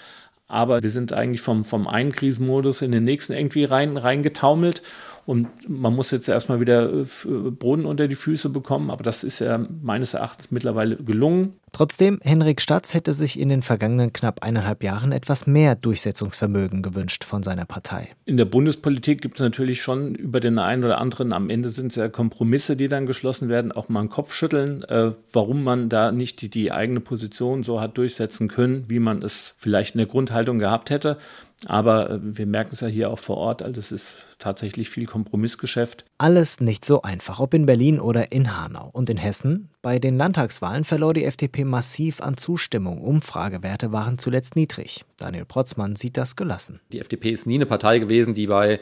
Aber 0.49 0.83
wir 0.83 0.91
sind 0.91 1.13
eigentlich 1.13 1.43
vom, 1.43 1.65
vom 1.65 1.87
einen 1.87 2.11
Krisenmodus 2.11 2.81
in 2.81 2.91
den 2.91 3.05
nächsten 3.05 3.35
irgendwie 3.35 3.65
rein, 3.65 3.99
reingetaumelt. 3.99 4.83
Und 5.27 5.69
man 5.69 5.95
muss 5.95 6.11
jetzt 6.11 6.27
erstmal 6.27 6.59
wieder 6.59 6.91
äh, 6.91 7.05
Boden 7.51 7.85
unter 7.85 8.09
die 8.09 8.15
Füße 8.15 8.49
bekommen. 8.49 8.91
Aber 8.91 9.05
das 9.05 9.25
ist 9.25 9.41
ja 9.41 9.59
meines 9.83 10.15
Erachtens 10.15 10.51
mittlerweile 10.51 10.97
gelungen. 10.97 11.57
Trotzdem, 11.73 12.19
Henrik 12.23 12.61
Statz 12.61 12.95
hätte 12.95 13.13
sich 13.13 13.39
in 13.39 13.49
den 13.49 13.63
vergangenen 13.63 14.13
knapp 14.13 14.43
eineinhalb 14.43 14.83
Jahren 14.83 15.13
etwas 15.13 15.47
mehr 15.47 15.75
Durchsetzungsvermögen 15.75 16.83
gewünscht 16.83 17.25
von 17.25 17.43
seiner 17.43 17.65
Partei. 17.65 18.09
In 18.25 18.37
der 18.37 18.45
Bundespolitik 18.45 19.23
gibt 19.23 19.39
es 19.39 19.43
natürlich 19.43 19.83
schon 19.83 20.15
über 20.15 20.41
den 20.41 20.59
einen 20.59 20.85
oder 20.85 20.99
anderen, 20.99 21.33
am 21.33 21.51
Ende 21.51 21.69
sind 21.69 21.89
es 21.89 21.97
ja 21.97 22.09
Kompromisse, 22.09 22.77
die 22.77 22.89
dann 22.89 23.07
geschlossen 23.07 23.49
werden, 23.49 23.73
auch 23.73 23.89
mal 23.89 24.01
einen 24.01 24.09
Kopf 24.09 24.33
schütteln, 24.33 24.83
äh, 24.85 25.13
warum 25.33 25.63
man 25.65 25.89
da 25.89 26.13
nicht 26.13 26.41
die, 26.43 26.49
die 26.49 26.73
eigene 26.73 27.01
Position 27.01 27.63
so 27.63 27.81
hat 27.81 27.99
durchsetzen 27.99 28.49
können, 28.49 28.85
wie 28.89 28.99
man 28.99 29.23
es 29.23 29.55
vielleicht 29.57 29.95
in 29.95 29.99
der 29.99 30.07
Grundhaltung 30.07 30.59
gehabt 30.59 30.91
hätte. 30.91 31.19
Aber 31.67 32.11
äh, 32.11 32.19
wir 32.23 32.47
merken 32.47 32.71
es 32.73 32.81
ja 32.81 32.89
hier 32.89 33.11
auch 33.11 33.19
vor 33.19 33.37
Ort, 33.37 33.63
also 33.63 33.81
es 33.81 33.91
ist 33.91 34.17
tatsächlich 34.39 34.89
viel 34.89 35.07
Kompromissgeschäft. 35.07 36.05
Alles 36.19 36.61
nicht 36.61 36.85
so 36.85 37.03
einfach, 37.03 37.41
ob 37.41 37.55
in 37.55 37.67
Berlin 37.67 37.99
oder 37.99 38.31
in 38.33 38.57
Hanau. 38.57 38.91
Und 38.93 39.11
in 39.11 39.17
Hessen? 39.17 39.71
Bei 39.89 39.99
den 39.99 40.19
Landtagswahlen 40.19 40.85
verlor 40.85 41.15
die 41.15 41.25
FDP 41.25 41.65
massiv 41.65 42.21
an 42.21 42.37
Zustimmung. 42.37 43.01
Umfragewerte 43.01 43.91
waren 43.91 44.19
zuletzt 44.19 44.55
niedrig. 44.55 45.07
Daniel 45.17 45.47
Protzmann 45.47 45.97
sieht 45.97 46.19
das 46.19 46.37
gelassen. 46.37 46.81
Die 46.93 46.99
FDP 46.99 47.31
ist 47.31 47.47
nie 47.47 47.55
eine 47.55 47.65
Partei 47.65 47.99
gewesen, 47.99 48.35
die 48.35 48.49
bei 48.49 48.81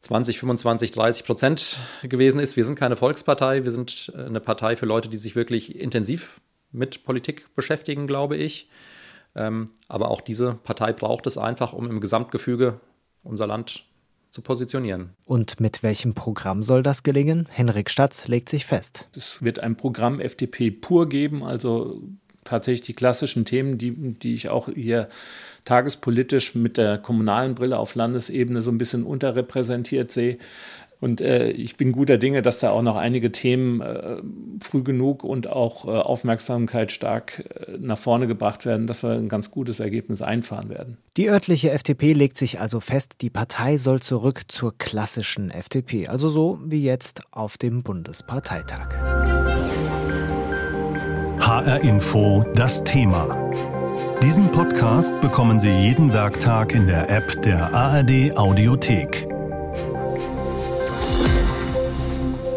20, 0.00 0.38
25, 0.38 0.92
30 0.92 1.24
Prozent 1.24 1.76
gewesen 2.04 2.40
ist. 2.40 2.56
Wir 2.56 2.64
sind 2.64 2.76
keine 2.76 2.96
Volkspartei, 2.96 3.66
wir 3.66 3.70
sind 3.70 4.14
äh, 4.16 4.22
eine 4.22 4.40
Partei 4.40 4.76
für 4.76 4.86
Leute, 4.86 5.10
die 5.10 5.18
sich 5.18 5.36
wirklich 5.36 5.78
intensiv 5.78 6.40
mit 6.72 7.04
Politik 7.04 7.54
beschäftigen, 7.54 8.06
glaube 8.06 8.38
ich. 8.38 8.70
Ähm, 9.34 9.66
aber 9.88 10.10
auch 10.10 10.22
diese 10.22 10.54
Partei 10.54 10.94
braucht 10.94 11.26
es 11.26 11.36
einfach, 11.36 11.74
um 11.74 11.90
im 11.90 12.00
Gesamtgefüge 12.00 12.80
unser 13.24 13.46
Land 13.46 13.84
zu 14.34 14.42
positionieren. 14.42 15.10
Und 15.24 15.60
mit 15.60 15.84
welchem 15.84 16.12
Programm 16.12 16.64
soll 16.64 16.82
das 16.82 17.04
gelingen? 17.04 17.46
Henrik 17.48 17.88
Statz 17.88 18.26
legt 18.26 18.48
sich 18.48 18.66
fest. 18.66 19.08
Es 19.16 19.42
wird 19.42 19.60
ein 19.60 19.76
Programm 19.76 20.18
FDP 20.18 20.72
pur 20.72 21.08
geben, 21.08 21.44
also 21.44 22.02
tatsächlich 22.42 22.84
die 22.84 22.94
klassischen 22.94 23.44
Themen, 23.44 23.78
die, 23.78 23.92
die 23.92 24.34
ich 24.34 24.48
auch 24.48 24.68
hier 24.68 25.08
tagespolitisch 25.64 26.56
mit 26.56 26.78
der 26.78 26.98
kommunalen 26.98 27.54
Brille 27.54 27.78
auf 27.78 27.94
Landesebene 27.94 28.60
so 28.60 28.72
ein 28.72 28.76
bisschen 28.76 29.04
unterrepräsentiert 29.04 30.10
sehe. 30.10 30.38
Und 31.04 31.20
äh, 31.20 31.50
ich 31.50 31.76
bin 31.76 31.92
guter 31.92 32.16
Dinge, 32.16 32.40
dass 32.40 32.60
da 32.60 32.70
auch 32.70 32.80
noch 32.80 32.96
einige 32.96 33.30
Themen 33.30 33.82
äh, 33.82 34.22
früh 34.64 34.82
genug 34.82 35.22
und 35.22 35.46
auch 35.46 35.84
äh, 35.84 35.90
Aufmerksamkeit 35.90 36.92
stark 36.92 37.44
äh, 37.68 37.76
nach 37.78 37.98
vorne 37.98 38.26
gebracht 38.26 38.64
werden, 38.64 38.86
dass 38.86 39.02
wir 39.02 39.10
ein 39.10 39.28
ganz 39.28 39.50
gutes 39.50 39.80
Ergebnis 39.80 40.22
einfahren 40.22 40.70
werden. 40.70 40.96
Die 41.18 41.28
örtliche 41.28 41.72
FDP 41.72 42.14
legt 42.14 42.38
sich 42.38 42.58
also 42.58 42.80
fest, 42.80 43.16
die 43.20 43.28
Partei 43.28 43.76
soll 43.76 44.00
zurück 44.00 44.44
zur 44.48 44.78
klassischen 44.78 45.50
FDP, 45.50 46.08
also 46.08 46.30
so 46.30 46.58
wie 46.64 46.82
jetzt 46.82 47.20
auf 47.32 47.58
dem 47.58 47.82
Bundesparteitag. 47.82 48.88
HR 51.38 51.82
Info 51.82 52.46
das 52.54 52.82
Thema. 52.82 53.50
Diesen 54.22 54.50
Podcast 54.50 55.20
bekommen 55.20 55.60
Sie 55.60 55.68
jeden 55.68 56.14
Werktag 56.14 56.74
in 56.74 56.86
der 56.86 57.10
App 57.10 57.42
der 57.42 57.74
ARD 57.74 58.38
Audiothek. 58.38 59.33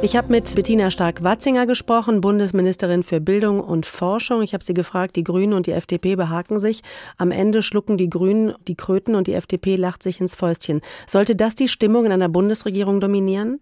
Ich 0.04 0.16
habe 0.16 0.32
mit 0.32 0.54
Bettina 0.56 0.92
Stark-Watzinger 0.92 1.66
gesprochen, 1.66 2.22
Bundesministerin 2.22 3.01
für 3.01 3.20
Bildung 3.20 3.60
und 3.60 3.86
Forschung. 3.86 4.44
Ich 4.44 4.54
habe 4.54 4.63
sie 4.63 4.75
gefragt, 4.75 5.16
die 5.16 5.24
Grünen 5.24 5.54
und 5.54 5.66
die 5.66 5.72
FDP 5.72 6.16
behaken 6.16 6.60
sich. 6.60 6.84
Am 7.18 7.32
Ende 7.32 7.63
schlucken 7.63 7.98
die 7.98 8.10
Grünen 8.10 8.54
die 8.68 8.75
Kröten 8.75 9.16
und 9.16 9.25
die 9.25 9.34
FDP 9.34 9.75
lacht 9.75 10.04
sich 10.04 10.22
ins 10.22 10.36
Fäustchen. 10.36 10.82
Sollte 11.08 11.36
das 11.36 11.56
die 11.56 11.68
Stimmung 11.68 12.06
in 12.06 12.12
einer 12.12 12.30
Bundesregierung 12.30 13.01
dominieren? 13.01 13.60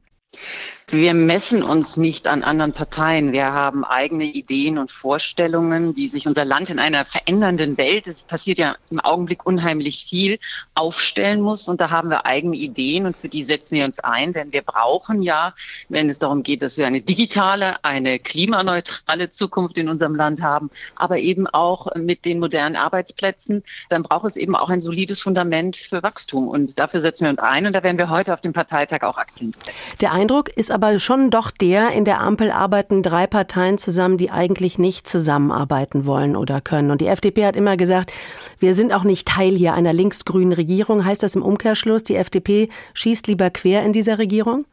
Wir 0.88 1.16
messen 1.16 1.64
uns 1.64 1.98
nicht 1.98 2.28
an 2.28 2.44
anderen 2.44 2.72
Parteien. 2.72 3.32
Wir 3.32 3.52
haben 3.52 3.84
eigene 3.84 4.26
Ideen 4.26 4.78
und 4.78 4.92
Vorstellungen, 4.92 5.96
wie 5.96 6.08
sich 6.08 6.28
unser 6.28 6.46
Land 6.46 6.70
in 6.70 6.78
einer 6.78 7.06
verändernden 7.06 7.76
Welt, 7.80 8.06
es 8.06 8.22
passiert 8.22 8.60
ja 8.60 8.76
im 8.92 9.00
Augenblick 9.00 9.48
unheimlich 9.48 10.06
viel, 10.06 10.38
aufstellen 10.76 11.42
muss. 11.42 11.68
Und 11.68 11.82
da 11.82 11.90
haben 11.90 12.12
wir 12.12 12.28
eigene 12.28 12.56
Ideen 12.56 13.08
und 13.08 13.18
für 13.18 13.30
die 13.30 13.44
setzen 13.44 13.78
wir 13.78 13.86
uns 13.86 13.98
ein. 14.00 14.32
Denn 14.32 14.54
wir 14.54 14.62
brauchen 14.62 15.24
ja, 15.24 15.56
wenn 15.90 16.08
es 16.08 16.20
darum 16.20 16.44
geht, 16.44 16.62
dass 16.62 16.78
wir 16.78 16.86
eine 16.86 17.02
digitale, 17.02 17.84
eine 17.84 18.20
klimaneutrale 18.20 19.32
Zukunft 19.32 19.80
in 19.80 19.90
unserem 19.90 20.14
Land 20.14 20.44
haben, 20.44 20.70
aber 20.96 21.18
eben 21.18 21.48
auch 21.48 21.96
mit 21.96 22.26
den 22.26 22.40
modernen 22.40 22.76
Arbeitsplätzen, 22.76 23.64
dann 23.90 24.04
braucht 24.04 24.26
es 24.26 24.38
eben 24.38 24.56
auch 24.56 24.70
ein 24.70 24.82
solides 24.82 25.20
Fundament 25.20 25.78
für 25.78 26.04
Wachstum. 26.04 26.48
Und 26.48 26.78
dafür 26.78 27.00
setzen 27.00 27.24
wir 27.24 27.32
uns 27.32 27.40
ein. 27.40 27.66
Und 27.66 27.74
da 27.74 27.82
werden 27.82 27.98
wir 27.98 28.12
heute 28.12 28.34
auf 28.34 28.42
dem 28.42 28.54
Parteitag 28.54 29.02
auch 29.02 29.18
Akzent 29.18 29.56
setzen. 29.56 29.72
Der 30.00 30.12
Eindruck 30.26 30.50
ist 30.50 30.72
aber 30.72 31.00
schon 31.00 31.30
doch 31.30 31.52
der, 31.52 31.92
in 31.92 32.04
der 32.04 32.20
Ampel 32.20 32.50
arbeiten 32.50 33.04
drei 33.04 33.28
Parteien 33.28 33.78
zusammen, 33.78 34.18
die 34.18 34.32
eigentlich 34.32 34.80
nicht 34.80 35.08
zusammenarbeiten 35.08 36.08
wollen 36.08 36.36
oder 36.36 36.62
können. 36.62 36.90
Und 36.90 37.00
die 37.00 37.06
FDP 37.06 37.46
hat 37.46 37.56
immer 37.56 37.78
gesagt, 37.78 38.12
wir 38.58 38.74
sind 38.74 38.92
auch 38.92 39.04
nicht 39.04 39.28
Teil 39.28 39.56
hier 39.56 39.76
einer 39.76 39.94
linksgrünen 39.94 40.54
Regierung. 40.54 41.06
Heißt 41.06 41.22
das 41.22 41.36
im 41.36 41.44
Umkehrschluss, 41.44 42.02
die 42.02 42.16
FDP 42.16 42.70
schießt 42.96 43.28
lieber 43.28 43.52
quer 43.52 43.84
in 43.84 43.94
dieser 43.94 44.18
Regierung? 44.18 44.66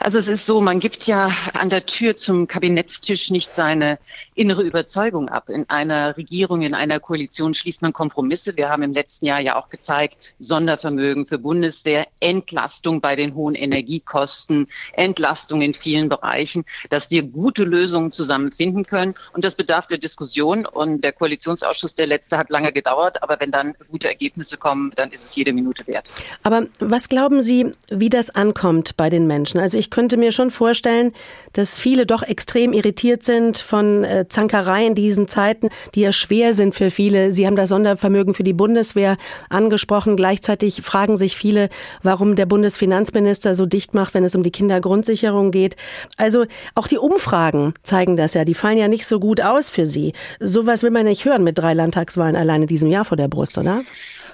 Also 0.00 0.18
es 0.18 0.28
ist 0.28 0.46
so, 0.46 0.60
man 0.60 0.80
gibt 0.80 1.06
ja 1.06 1.28
an 1.54 1.68
der 1.68 1.86
Tür 1.86 2.16
zum 2.16 2.46
Kabinettstisch 2.46 3.30
nicht 3.30 3.54
seine 3.54 3.98
innere 4.34 4.62
Überzeugung 4.62 5.28
ab. 5.28 5.48
In 5.48 5.68
einer 5.68 6.16
Regierung, 6.16 6.62
in 6.62 6.74
einer 6.74 7.00
Koalition 7.00 7.54
schließt 7.54 7.82
man 7.82 7.92
Kompromisse. 7.92 8.56
Wir 8.56 8.68
haben 8.68 8.82
im 8.82 8.92
letzten 8.92 9.26
Jahr 9.26 9.40
ja 9.40 9.56
auch 9.56 9.68
gezeigt, 9.68 10.34
Sondervermögen 10.38 11.26
für 11.26 11.38
Bundeswehr, 11.38 12.06
Entlastung 12.20 13.00
bei 13.00 13.16
den 13.16 13.34
hohen 13.34 13.54
Energiekosten, 13.54 14.66
Entlastung 14.92 15.62
in 15.62 15.74
vielen 15.74 16.08
Bereichen, 16.08 16.64
dass 16.90 17.10
wir 17.10 17.22
gute 17.22 17.64
Lösungen 17.64 18.12
zusammen 18.12 18.50
finden 18.52 18.84
können. 18.84 19.14
Und 19.32 19.44
das 19.44 19.54
bedarf 19.54 19.86
der 19.88 19.98
Diskussion. 19.98 20.66
Und 20.66 21.02
der 21.02 21.12
Koalitionsausschuss, 21.12 21.94
der 21.94 22.06
letzte, 22.06 22.38
hat 22.38 22.50
lange 22.50 22.72
gedauert. 22.72 23.22
Aber 23.22 23.40
wenn 23.40 23.50
dann 23.50 23.74
gute 23.90 24.08
Ergebnisse 24.08 24.56
kommen, 24.56 24.92
dann 24.94 25.10
ist 25.10 25.24
es 25.24 25.36
jede 25.36 25.52
Minute 25.52 25.86
wert. 25.86 26.10
Aber 26.42 26.66
was 26.78 27.08
glauben 27.08 27.42
Sie, 27.42 27.72
wie 27.90 28.08
das 28.08 28.30
ankommt 28.30 28.96
bei 28.96 29.10
den 29.10 29.26
Menschen? 29.26 29.47
Menschen. 29.48 29.60
Also 29.60 29.78
ich 29.78 29.90
könnte 29.90 30.16
mir 30.16 30.32
schon 30.32 30.50
vorstellen, 30.50 31.12
dass 31.52 31.78
viele 31.78 32.06
doch 32.06 32.22
extrem 32.22 32.72
irritiert 32.72 33.24
sind 33.24 33.58
von 33.58 34.04
äh, 34.04 34.26
Zankerei 34.28 34.86
in 34.86 34.94
diesen 34.94 35.28
Zeiten, 35.28 35.68
die 35.94 36.02
ja 36.02 36.12
schwer 36.12 36.54
sind 36.54 36.74
für 36.74 36.90
viele. 36.90 37.32
Sie 37.32 37.46
haben 37.46 37.56
das 37.56 37.70
Sondervermögen 37.70 38.34
für 38.34 38.44
die 38.44 38.52
Bundeswehr 38.52 39.16
angesprochen. 39.48 40.16
Gleichzeitig 40.16 40.82
fragen 40.82 41.16
sich 41.16 41.36
viele, 41.36 41.68
warum 42.02 42.36
der 42.36 42.46
Bundesfinanzminister 42.46 43.54
so 43.54 43.66
dicht 43.66 43.94
macht, 43.94 44.14
wenn 44.14 44.24
es 44.24 44.34
um 44.34 44.42
die 44.42 44.52
Kindergrundsicherung 44.52 45.50
geht. 45.50 45.76
Also 46.16 46.44
auch 46.74 46.86
die 46.86 46.98
Umfragen 46.98 47.74
zeigen 47.82 48.16
das 48.16 48.34
ja. 48.34 48.44
Die 48.44 48.54
fallen 48.54 48.78
ja 48.78 48.88
nicht 48.88 49.06
so 49.06 49.20
gut 49.20 49.40
aus 49.40 49.70
für 49.70 49.86
Sie. 49.86 50.12
Sowas 50.40 50.82
will 50.82 50.90
man 50.90 51.06
nicht 51.06 51.24
hören 51.24 51.44
mit 51.44 51.58
drei 51.58 51.74
Landtagswahlen 51.74 52.36
alleine 52.36 52.66
diesem 52.66 52.90
Jahr 52.90 53.04
vor 53.04 53.16
der 53.16 53.28
Brust, 53.28 53.56
oder? 53.58 53.82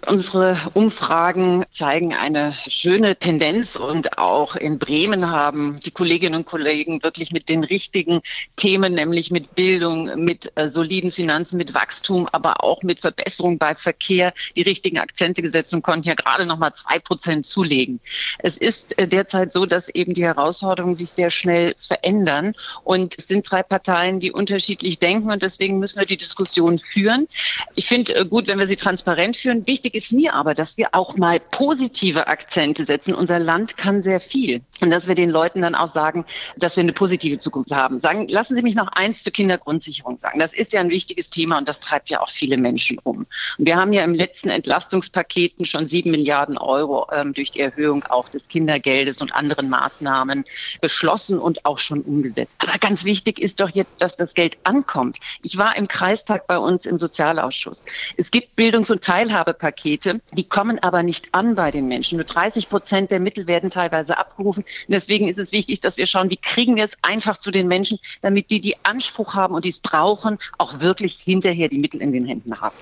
Unsere 0.06 0.56
Umfragen 0.75 1.64
zeigen 1.70 2.14
eine 2.14 2.52
schöne 2.52 3.16
Tendenz 3.16 3.76
und 3.76 4.18
auch 4.18 4.54
in 4.56 4.78
Bremen 4.78 5.30
haben 5.30 5.80
die 5.84 5.90
Kolleginnen 5.90 6.34
und 6.34 6.46
Kollegen 6.46 7.02
wirklich 7.02 7.32
mit 7.32 7.49
den 7.49 7.64
richtigen 7.64 8.20
Themen, 8.56 8.94
nämlich 8.94 9.30
mit 9.30 9.54
Bildung, 9.54 10.25
mit 10.25 10.52
äh, 10.56 10.68
soliden 10.68 11.11
Finanzen, 11.11 11.56
mit 11.56 11.75
Wachstum, 11.75 12.28
aber 12.32 12.62
auch 12.62 12.82
mit 12.82 13.00
Verbesserung 13.00 13.58
bei 13.58 13.75
Verkehr 13.75 14.34
die 14.56 14.62
richtigen 14.62 14.99
Akzente 14.99 15.42
gesetzt 15.42 15.73
und 15.73 15.82
konnten 15.82 16.08
ja 16.08 16.14
gerade 16.14 16.44
noch 16.44 16.58
mal 16.58 16.73
zwei 16.73 16.99
Prozent 16.99 17.46
zulegen. 17.46 18.00
Es 18.38 18.58
ist 18.58 18.99
äh, 18.99 19.08
derzeit 19.08 19.52
so, 19.52 19.64
dass 19.64 19.88
eben 19.88 20.12
die 20.12 20.25
Herausforderungen 20.25 20.96
sich 20.96 21.11
sehr 21.11 21.30
schnell 21.30 21.75
verändern 21.78 22.54
und 22.84 23.16
es 23.18 23.28
sind 23.28 23.50
drei 23.50 23.62
Parteien, 23.62 24.20
die 24.20 24.32
unterschiedlich 24.32 24.99
denken 24.99 25.30
und 25.30 25.42
deswegen 25.42 25.78
müssen 25.78 25.99
wir 25.99 26.06
die 26.06 26.16
Diskussion 26.16 26.78
führen. 26.78 27.26
Ich 27.75 27.87
finde 27.87 28.14
äh, 28.16 28.25
gut, 28.26 28.49
wenn 28.49 28.58
wir 28.58 28.66
sie 28.66 28.76
transparent 28.76 29.37
führen. 29.37 29.66
Wichtig 29.66 29.94
ist 29.95 30.13
mir 30.13 30.35
aber, 30.35 30.55
dass 30.55 30.77
wir 30.77 30.89
auch 30.93 31.17
mal 31.17 31.41
positive 31.51 32.27
Akzente 32.27 32.85
setzen. 32.85 33.15
Unser 33.15 33.39
Land 33.39 33.77
kann 33.77 34.03
sehr 34.03 34.21
viel 34.21 34.61
und 34.81 34.91
dass 34.91 35.07
wir 35.07 35.15
den 35.15 35.31
Leuten 35.31 35.63
dann 35.63 35.75
auch 35.75 35.95
sagen, 35.95 36.25
dass 36.57 36.77
wir 36.77 36.83
eine 36.83 36.93
positive 36.93 37.39
Zukunft 37.39 37.71
haben. 37.71 38.01
Sagen, 38.01 38.29
lassen 38.29 38.57
Sie 38.57 38.63
mich 38.63 38.75
noch 38.75 38.89
eins 38.89 39.23
zur 39.23 39.33
Kindergrundsicherung 39.33 40.19
sagen. 40.19 40.39
Das 40.39 40.53
ist 40.53 40.73
ja 40.73 40.81
ein 40.81 40.91
wichtiges 40.91 41.31
Thema 41.31 41.59
und 41.59 41.69
das 41.69 41.79
treibt 41.79 42.11
ja 42.11 42.21
auch 42.21 42.29
viele 42.29 42.57
Menschen 42.57 42.99
um. 43.03 43.27
Und 43.59 43.67
wir 43.67 43.77
haben 43.77 43.93
ja 43.93 44.03
im 44.03 44.15
letzten 44.15 44.49
Entlastungspaketen 44.49 45.65
schon 45.65 45.87
sieben 45.87 46.11
Milliarden 46.11 46.59
Euro 46.59 47.07
ähm, 47.13 47.33
durch 47.33 47.53
die 47.53 47.61
Erhöhung 47.61 48.05
auch 48.05 48.29
des 48.29 48.49
Kindergeldes 48.49 49.23
und 49.23 49.35
anderen 49.35 49.69
Maßnahmen 49.69 50.45
beschlossen 50.81 51.39
und 51.39 51.65
auch 51.65 51.79
schon 51.79 52.01
umgesetzt. 52.03 52.55
Aber 52.59 52.79
ganz 52.79 53.05
wichtig 53.05 53.39
ist 53.39 53.61
doch 53.61 53.71
jetzt, 53.71 54.03
dass 54.03 54.17
das 54.17 54.35
Geld 54.35 54.59
ankommt. 54.65 55.19
Ich 55.43 55.57
war 55.57 55.77
im 55.77 55.87
Kreistag 55.89 56.47
bei 56.47 56.59
uns 56.59 56.85
im 56.85 56.99
Sozialausschuss. 56.99 57.85
Es 58.17 58.31
gibt 58.31 58.57
Bildungs- 58.57 58.91
und 58.91 59.03
Teilhabepakete, 59.03 59.84
die 59.85 60.45
kommen 60.49 60.79
aber 60.81 61.03
nicht 61.03 61.29
an 61.33 61.55
bei 61.55 61.71
den 61.71 61.88
Menschen. 61.88 62.17
Nur 62.17 62.25
30 62.25 62.69
Prozent 62.69 63.11
der 63.11 63.21
Mittel 63.21 63.47
werden 63.47 63.71
teilweise 63.71 64.19
abgerufen. 64.19 64.64
Und 64.64 64.93
deswegen 64.93 65.29
ist 65.29 65.38
es 65.38 65.53
wichtig, 65.53 65.81
dass 65.81 65.97
wir 65.97 66.07
schauen, 66.07 66.31
wie 66.31 66.37
kriegen 66.37 66.76
wir 66.76 66.85
es 66.85 66.93
einfach 67.03 67.38
zu 67.38 67.50
den 67.50 67.69
Menschen, 67.69 67.99
damit 68.23 68.50
die, 68.50 68.61
die 68.61 68.75
Anspruch 68.83 69.35
haben 69.35 69.55
und 69.55 69.64
die 69.64 69.71
es 69.71 69.81
brauchen, 69.81 70.38
auch 70.59 70.81
wirklich 70.81 71.21
hinterher 71.21 71.69
die 71.69 71.79
Mittel 71.79 72.00
in 72.00 72.12
den 72.12 72.26
Händen 72.26 72.61
haben. 72.61 72.76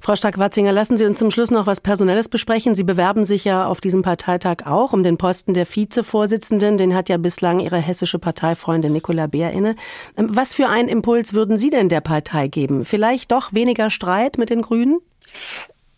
Frau 0.00 0.14
Stark-Watzinger, 0.14 0.72
lassen 0.72 0.96
Sie 0.96 1.04
uns 1.04 1.18
zum 1.18 1.30
Schluss 1.30 1.50
noch 1.50 1.66
was 1.66 1.80
Personelles 1.80 2.28
besprechen. 2.28 2.74
Sie 2.74 2.84
bewerben 2.84 3.24
sich 3.24 3.44
ja 3.44 3.66
auf 3.66 3.80
diesem 3.80 4.02
Parteitag 4.02 4.66
auch 4.66 4.92
um 4.92 5.02
den 5.02 5.18
Posten 5.18 5.54
der 5.54 5.66
Vizevorsitzenden. 5.66 6.76
Den 6.76 6.94
hat 6.94 7.08
ja 7.08 7.16
bislang 7.16 7.60
Ihre 7.60 7.78
hessische 7.78 8.18
Parteifreundin 8.18 8.92
Nicola 8.92 9.26
Beer 9.26 9.50
inne. 9.52 9.76
Ähm, 10.16 10.28
was 10.30 10.54
für 10.54 10.68
einen 10.68 10.88
Impuls 10.88 11.34
würden 11.34 11.58
Sie 11.58 11.70
denn 11.70 11.88
der 11.88 12.00
Partei 12.00 12.48
geben? 12.48 12.84
Vielleicht 12.84 13.32
doch 13.32 13.52
weniger 13.52 13.90
Streit 13.90 14.38
mit 14.38 14.50
den 14.50 14.62
Grünen? 14.62 15.00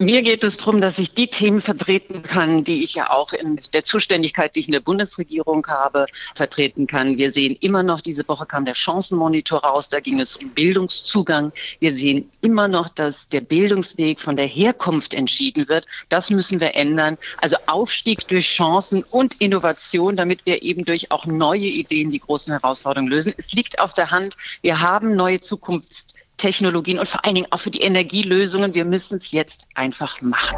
Mir 0.01 0.23
geht 0.23 0.45
es 0.45 0.59
darum, 0.59 0.81
dass 0.81 1.01
ich 1.01 1.13
die 1.13 1.27
Themen 1.27 1.61
vertreten 1.61 2.23
kann, 2.23 2.63
die 2.63 2.85
ich 2.85 2.95
ja 2.95 3.11
auch 3.11 3.33
in 3.33 3.59
der 3.73 3.83
Zuständigkeit, 3.83 4.55
die 4.55 4.61
ich 4.61 4.69
in 4.69 4.73
der 4.73 4.79
Bundesregierung 4.79 5.67
habe, 5.67 6.07
vertreten 6.37 6.87
kann. 6.87 7.19
Wir 7.19 7.33
sehen 7.33 7.57
immer 7.61 7.83
noch, 7.83 8.01
diese 8.01 8.29
Woche 8.29 8.47
kam 8.47 8.65
der 8.65 8.77
Chancenmonitor 8.77 9.65
raus, 9.65 9.89
da 9.89 9.99
ging 9.99 10.21
es 10.21 10.37
um 10.37 10.51
Bildungszugang. 10.51 11.53
Wir 11.81 11.93
sehen 11.99 12.31
immer 12.43 12.69
noch, 12.69 12.89
dass 12.89 13.27
der 13.27 13.41
Bildungsweg 13.41 14.21
von 14.21 14.37
der 14.37 14.47
Herkunft 14.47 15.15
entschieden 15.15 15.69
wird. 15.69 15.85
Das 16.11 16.31
müssen 16.31 16.61
wir 16.61 16.77
ändern. 16.77 17.19
Also 17.39 17.57
Aufstieg 17.67 18.29
durch 18.29 18.47
Chancen 18.47 19.03
und 19.03 19.41
Innovation, 19.41 20.15
damit 20.15 20.47
wir 20.47 20.63
eben 20.63 20.85
durch 20.85 21.11
auch 21.11 21.27
neue 21.27 21.67
Ideen 21.67 22.11
die 22.13 22.21
großen 22.21 22.53
Herausforderungen 22.53 23.11
lösen. 23.11 23.35
Es 23.37 23.51
liegt 23.51 23.81
auf 23.81 23.95
der 23.95 24.13
Hand, 24.13 24.37
wir 24.63 24.81
haben 24.81 25.17
neue 25.17 25.41
Zukunfts 25.41 26.15
Technologien 26.39 26.99
und 26.99 27.09
vor 27.09 27.25
allen 27.25 27.35
Dingen 27.35 27.49
auch 27.51 27.61
für 27.61 27.71
die 27.71 27.83
Energielösungen. 27.83 28.73
Wir 28.73 28.85
müssen 28.85 29.19
es 29.19 29.33
jetzt 29.33 29.69
einfach 29.75 30.23
machen. 30.23 30.57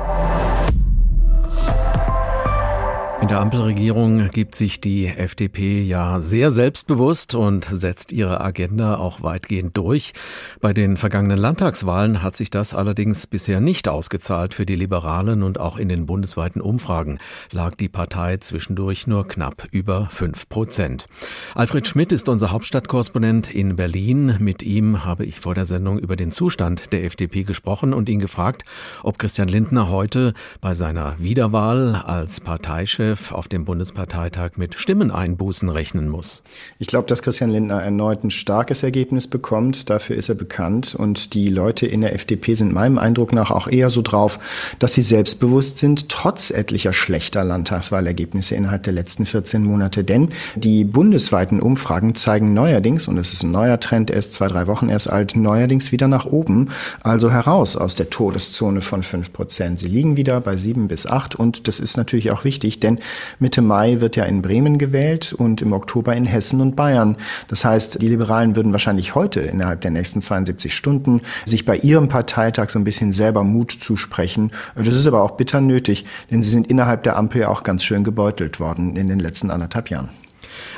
In 3.31 3.37
der 3.37 3.43
Ampelregierung 3.43 4.31
gibt 4.31 4.57
sich 4.57 4.81
die 4.81 5.07
FDP 5.07 5.83
ja 5.83 6.19
sehr 6.19 6.51
selbstbewusst 6.51 7.37
und 7.37 7.65
setzt 7.65 8.11
ihre 8.11 8.41
Agenda 8.41 8.97
auch 8.97 9.23
weitgehend 9.23 9.77
durch. 9.77 10.15
Bei 10.61 10.73
den 10.73 10.97
vergangenen 10.97 11.39
Landtagswahlen 11.39 12.25
hat 12.25 12.35
sich 12.35 12.51
das 12.51 12.75
allerdings 12.75 13.29
bisher 13.29 13.61
nicht 13.61 13.87
ausgezahlt 13.87 14.53
für 14.53 14.67
die 14.67 14.75
Liberalen 14.75 15.45
und 15.45 15.61
auch 15.61 15.77
in 15.77 15.89
den 15.89 16.07
bundesweiten 16.07 16.61
Umfragen 16.61 17.21
lag 17.53 17.77
die 17.77 17.89
Partei 17.89 18.39
zwischendurch 18.39 19.07
nur 19.07 19.29
knapp 19.29 19.69
über 19.71 20.09
fünf 20.11 20.49
Prozent. 20.49 21.07
Alfred 21.55 21.87
Schmidt 21.87 22.11
ist 22.11 22.29
unser 22.29 22.51
Hauptstadtkorrespondent 22.51 23.55
in 23.55 23.77
Berlin. 23.77 24.39
Mit 24.41 24.65
ihm 24.65 25.05
habe 25.05 25.25
ich 25.25 25.39
vor 25.39 25.55
der 25.55 25.67
Sendung 25.67 26.01
über 26.01 26.17
den 26.17 26.33
Zustand 26.33 26.93
der 26.93 27.05
FDP 27.05 27.45
gesprochen 27.45 27.95
und 27.95 28.09
ihn 28.09 28.19
gefragt, 28.19 28.65
ob 29.05 29.21
Christian 29.21 29.47
Lindner 29.47 29.89
heute 29.89 30.35
bei 30.61 30.75
seiner 30.75 31.15
Wiederwahl 31.21 31.95
als 31.95 32.41
Parteichef 32.41 33.20
Chef 33.21 33.33
auf 33.33 33.49
dem 33.49 33.65
Bundesparteitag 33.65 34.53
mit 34.57 34.75
Stimmeneinbußen 34.75 35.69
rechnen 35.69 36.09
muss. 36.09 36.43
Ich 36.79 36.87
glaube, 36.87 37.07
dass 37.07 37.23
Christian 37.23 37.51
Lindner 37.51 37.83
erneut 37.83 38.25
ein 38.25 38.31
starkes 38.31 38.83
Ergebnis 38.83 39.27
bekommt. 39.27 39.91
Dafür 39.91 40.17
ist 40.17 40.29
er 40.29 40.35
bekannt. 40.35 40.95
Und 40.95 41.35
die 41.35 41.49
Leute 41.49 41.87
in 41.87 42.01
der 42.01 42.15
FDP 42.15 42.55
sind 42.55 42.73
meinem 42.73 42.99
Eindruck 42.99 43.33
nach 43.33 43.51
auch 43.51 43.69
eher 43.69 43.91
so 43.91 44.03
drauf, 44.03 44.39
dass 44.79 44.95
sie 44.95 45.03
selbstbewusst 45.03 45.79
sind, 45.79 46.09
trotz 46.09 46.51
etlicher 46.51 46.93
schlechter 46.93 47.45
Landtagswahlergebnisse 47.45 48.55
innerhalb 48.55 48.83
der 48.85 48.93
letzten 48.93 49.27
14 49.27 49.63
Monate. 49.63 50.03
Denn 50.05 50.31
die 50.57 50.85
bundesweiten 50.85 51.61
Umfragen 51.61 52.15
zeigen 52.15 52.55
neuerdings, 52.55 53.09
und 53.09 53.19
es 53.19 53.33
ist 53.33 53.43
ein 53.43 53.51
neuer 53.51 53.81
Trend, 53.81 54.11
erst 54.11 54.35
zwei, 54.35 54.49
drei 54.49 54.67
Wochen 54.67 54.89
erst 54.89 55.11
alt, 55.11 55.37
neuerdings 55.37 55.93
wieder 55.93 56.09
nach 56.09 56.25
oben, 56.27 56.71
also 57.03 57.31
heraus 57.31 57.77
aus 57.77 57.95
der 57.95 58.11
Todeszone 58.11 58.81
von 58.81 59.03
5 59.03 59.33
Prozent. 59.33 59.79
Sie 59.79 59.89
liegen 59.89 60.17
wieder 60.17 60.41
bei 60.41 60.57
7 60.57 60.89
bis 60.89 61.07
8 61.07 61.35
und 61.35 61.69
das 61.69 61.81
ist 61.81 61.97
natürlich 61.97 62.31
auch 62.31 62.45
wichtig, 62.45 62.81
denn 62.81 63.00
Mitte 63.39 63.63
Mai 63.63 64.01
wird 64.01 64.17
ja 64.17 64.25
in 64.25 64.43
Bremen 64.43 64.79
gewählt 64.79 65.33
und 65.33 65.63
im 65.63 65.73
Oktober 65.73 66.15
in 66.15 66.25
Hessen 66.25 66.61
und 66.61 66.77
Bayern. 66.77 67.17
Das 67.49 67.65
heißt, 67.65 68.01
die 68.01 68.09
Liberalen 68.09 68.57
würden 68.57 68.73
wahrscheinlich 68.73 69.15
heute 69.15 69.41
innerhalb 69.41 69.81
der 69.81 69.91
nächsten 69.91 70.23
72 70.23 70.75
Stunden 70.75 71.23
sich 71.45 71.65
bei 71.65 71.77
ihrem 71.77 72.09
Parteitag 72.09 72.69
so 72.69 72.79
ein 72.79 72.85
bisschen 72.85 73.13
selber 73.13 73.45
Mut 73.45 73.73
zusprechen. 73.73 74.53
Das 74.75 74.95
ist 74.95 75.07
aber 75.07 75.23
auch 75.23 75.33
bitter 75.33 75.61
nötig, 75.61 76.05
denn 76.31 76.43
sie 76.43 76.51
sind 76.51 76.67
innerhalb 76.69 77.03
der 77.03 77.17
Ampel 77.17 77.43
ja 77.43 77.49
auch 77.49 77.63
ganz 77.63 77.85
schön 77.85 78.05
gebeutelt 78.05 78.61
worden 78.61 78.97
in 78.97 79.09
den 79.09 79.19
letzten 79.19 79.51
anderthalb 79.51 79.91
Jahren. 79.91 80.11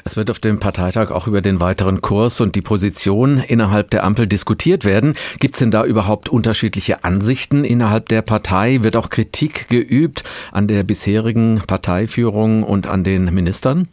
Es 0.05 0.17
wird 0.17 0.31
auf 0.31 0.41
dem 0.41 0.59
Parteitag 0.59 1.13
auch 1.13 1.29
über 1.29 1.41
den 1.41 1.61
weiteren 1.61 2.01
Kurs 2.01 2.41
und 2.41 2.57
die 2.57 2.61
Position 2.61 3.39
innerhalb 3.39 3.91
der 3.91 4.03
Ampel 4.03 4.27
diskutiert 4.27 4.85
werden. 4.85 5.15
Gibt 5.39 5.55
es 5.55 5.61
denn 5.61 5.71
da 5.71 5.85
überhaupt 5.85 6.29
unterschiedliche 6.29 7.05
Ansichten 7.05 7.63
innerhalb 7.65 8.09
der 8.09 8.23
Partei? 8.23 8.83
Wird 8.83 8.97
auch 8.97 9.11
Kritik 9.11 9.69
geübt 9.69 10.25
an 10.51 10.67
der 10.67 10.83
bisherigen 10.83 11.63
Parteiführung 11.65 12.65
und 12.65 12.89
an 12.89 13.05
den 13.05 13.33
Ministern? 13.33 13.87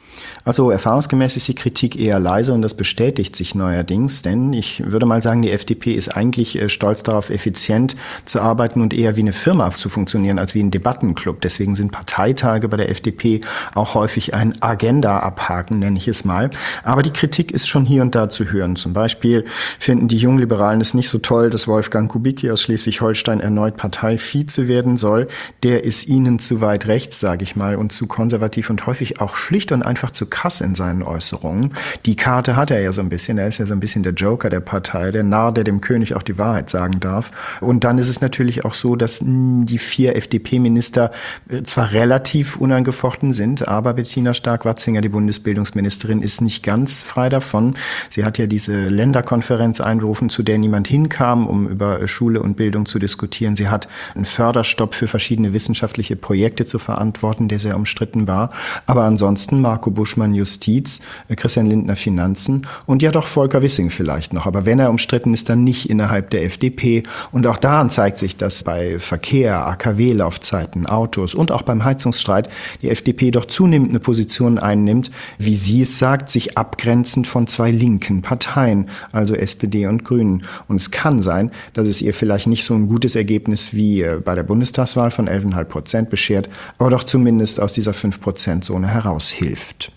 Also 0.46 0.72
erfahrungsgemäß 0.72 1.38
ist 1.38 1.48
die 1.48 1.54
Kritik 1.54 1.96
eher 1.96 2.20
leise 2.20 2.54
und 2.54 2.64
das 2.64 2.74
bestätigt 2.74 3.36
sich 3.36 3.54
neuerdings, 3.54 4.24
denn 4.24 4.52
ich 4.54 4.84
würde 4.84 5.06
mal 5.06 5.22
sagen, 5.22 5.44
die 5.44 5.52
FDP 5.52 5.94
ist 5.94 6.10
eigentlich 6.10 6.60
äh, 6.60 6.70
stolz 6.70 7.04
darauf, 7.04 7.30
effizient 7.30 7.96
zu 8.26 8.42
arbeiten 8.42 8.82
und 8.82 8.96
eher 8.96 9.16
wie 9.16 9.22
eine 9.22 9.34
Firma 9.34 9.70
zu 9.70 9.90
funktionieren 9.90 10.40
als 10.40 10.56
wie 10.56 10.64
ein 10.64 10.72
Debattenclub. 10.72 11.40
Deswegen 11.42 11.76
sind 11.76 11.92
Parteitage 11.92 12.68
bei 12.68 12.78
der 12.78 12.90
FDP 12.90 13.42
auch 13.76 13.94
häufig 13.94 14.34
ein 14.34 14.60
Agenda-Abhaken 14.60 15.78
nenne 15.78 15.99
ich 16.00 16.08
es 16.08 16.26
mal. 16.26 16.50
Aber 16.84 17.04
die 17.04 17.12
Kritik 17.12 17.52
ist 17.52 17.68
schon 17.68 17.86
hier 17.86 18.02
und 18.02 18.16
da 18.16 18.30
zu 18.30 18.52
hören. 18.52 18.76
Zum 18.76 18.94
Beispiel 18.94 19.46
finden 19.80 20.08
die 20.08 20.18
Jungliberalen 20.18 20.82
es 20.82 20.94
nicht 20.94 21.10
so 21.10 21.20
toll, 21.20 21.50
dass 21.50 21.68
Wolfgang 21.68 22.12
Kubicki 22.12 22.50
aus 22.52 22.62
Schleswig-Holstein 22.64 23.40
erneut 23.40 23.78
Parteivize 23.78 24.68
werden 24.68 24.98
soll. 24.98 25.28
Der 25.64 25.84
ist 25.84 26.08
ihnen 26.08 26.40
zu 26.40 26.62
weit 26.62 26.88
rechts, 26.88 27.20
sage 27.20 27.44
ich 27.44 27.56
mal, 27.56 27.76
und 27.76 27.92
zu 27.92 28.08
konservativ 28.08 28.70
und 28.70 28.86
häufig 28.88 29.22
auch 29.22 29.36
schlicht 29.36 29.72
und 29.72 29.84
einfach 29.84 30.12
zu 30.12 30.26
krass 30.26 30.62
in 30.62 30.76
seinen 30.76 31.04
Äußerungen. 31.04 31.74
Die 32.06 32.16
Karte 32.16 32.56
hat 32.56 32.72
er 32.72 32.82
ja 32.82 32.92
so 32.92 33.02
ein 33.02 33.10
bisschen. 33.10 33.38
Er 33.38 33.48
ist 33.48 33.60
ja 33.60 33.66
so 33.66 33.74
ein 33.74 33.80
bisschen 33.80 34.04
der 34.04 34.14
Joker 34.14 34.50
der 34.50 34.60
Partei, 34.60 35.12
der 35.12 35.24
Narr, 35.24 35.52
der 35.52 35.64
dem 35.64 35.82
König 35.82 36.16
auch 36.16 36.24
die 36.24 36.38
Wahrheit 36.38 36.70
sagen 36.70 37.00
darf. 37.00 37.32
Und 37.62 37.84
dann 37.84 37.98
ist 37.98 38.10
es 38.10 38.22
natürlich 38.22 38.66
auch 38.66 38.74
so, 38.74 38.96
dass 38.96 39.20
die 39.22 39.78
vier 39.78 40.16
FDP-Minister 40.16 41.12
äh, 41.50 41.64
zwar 41.64 41.92
relativ 41.92 42.58
unangefochten 42.58 43.34
sind, 43.34 43.68
aber 43.68 43.94
Bettina 43.94 44.34
Stark-Watzinger, 44.34 45.02
die 45.02 45.10
Bundesbildungs 45.10 45.76
Bildungsministerin 45.90 46.22
ist 46.22 46.42
nicht 46.42 46.64
ganz 46.64 47.02
frei 47.02 47.30
davon. 47.30 47.76
Sie 48.12 48.24
hat 48.24 48.38
ja 48.38 48.46
diese 48.46 48.88
Länderkonferenz 48.88 49.82
einberufen, 49.82 50.30
zu 50.30 50.44
der 50.44 50.58
niemand 50.58 50.88
hinkam, 50.88 51.48
um 51.48 51.68
über 51.68 52.08
Schule 52.08 52.42
und 52.42 52.56
Bildung 52.56 52.86
zu 52.86 53.00
diskutieren. 53.00 53.56
Sie 53.56 53.70
hat 53.70 53.88
einen 54.16 54.26
Förderstopp 54.26 54.94
für 54.94 55.08
verschiedene 55.08 55.54
wissenschaftliche 55.54 56.16
Projekte 56.16 56.66
zu 56.66 56.78
verantworten, 56.78 57.48
der 57.48 57.60
sehr 57.60 57.76
umstritten 57.76 58.28
war. 58.28 58.52
Aber 58.86 59.04
ansonsten 59.04 59.62
Marco 59.62 59.90
Buschmann 59.90 60.36
Justiz, 60.36 61.02
Christian 61.36 61.68
Lindner 61.68 61.96
Finanzen 61.96 62.68
und 62.86 63.02
ja 63.02 63.12
doch 63.12 63.28
Volker 63.28 63.62
Wissing 63.62 63.90
vielleicht 63.90 64.34
noch. 64.34 64.46
Aber 64.46 64.66
wenn 64.66 64.80
er 64.80 64.92
umstritten 64.92 65.34
ist, 65.34 65.50
dann 65.50 65.64
nicht 65.64 65.90
innerhalb 65.90 66.30
der 66.30 66.44
FDP. 66.46 67.04
Und 67.32 67.48
auch 67.48 67.58
daran 67.58 67.90
zeigt 67.90 68.20
sich, 68.20 68.38
dass 68.38 68.64
bei 68.64 69.00
Verkehr, 69.00 69.66
AKW-Laufzeiten, 69.66 70.86
Autos 70.86 71.34
und 71.34 71.52
auch 71.52 71.64
beim 71.64 71.84
Heizungsstreit 71.84 72.50
die 72.82 72.90
FDP 72.90 73.32
doch 73.32 73.46
zunehmend 73.46 73.90
eine 73.90 74.00
Position 74.00 74.60
einnimmt, 74.60 75.10
wie 75.38 75.58
wie 75.80 75.84
es 75.84 75.98
sagt, 75.98 76.30
sich 76.30 76.58
abgrenzend 76.58 77.26
von 77.26 77.48
zwei 77.48 77.72
linken 77.72 78.22
Parteien, 78.22 78.90
also 79.14 79.34
SPD 79.34 79.88
und 79.88 80.04
Grünen. 80.04 80.44
Und 80.68 80.76
es 80.76 80.92
kann 80.92 81.24
sein, 81.24 81.52
dass 81.72 81.88
es 81.88 82.02
ihr 82.02 82.14
vielleicht 82.14 82.48
nicht 82.48 82.66
so 82.66 82.74
ein 82.74 82.90
gutes 82.90 83.16
Ergebnis 83.16 83.74
wie 83.74 84.02
äh, 84.02 84.20
bei 84.22 84.36
der 84.36 84.44
Bundestagswahl 84.44 85.10
von 85.10 85.30
11,5 85.30 85.64
Prozent 85.64 86.10
beschert, 86.10 86.50
aber 86.80 86.90
doch 86.90 87.06
zumindest 87.06 87.62
aus 87.62 87.72
dieser 87.72 87.94
5-Prozent-Zone 87.94 88.90
heraushilft. 88.90 89.94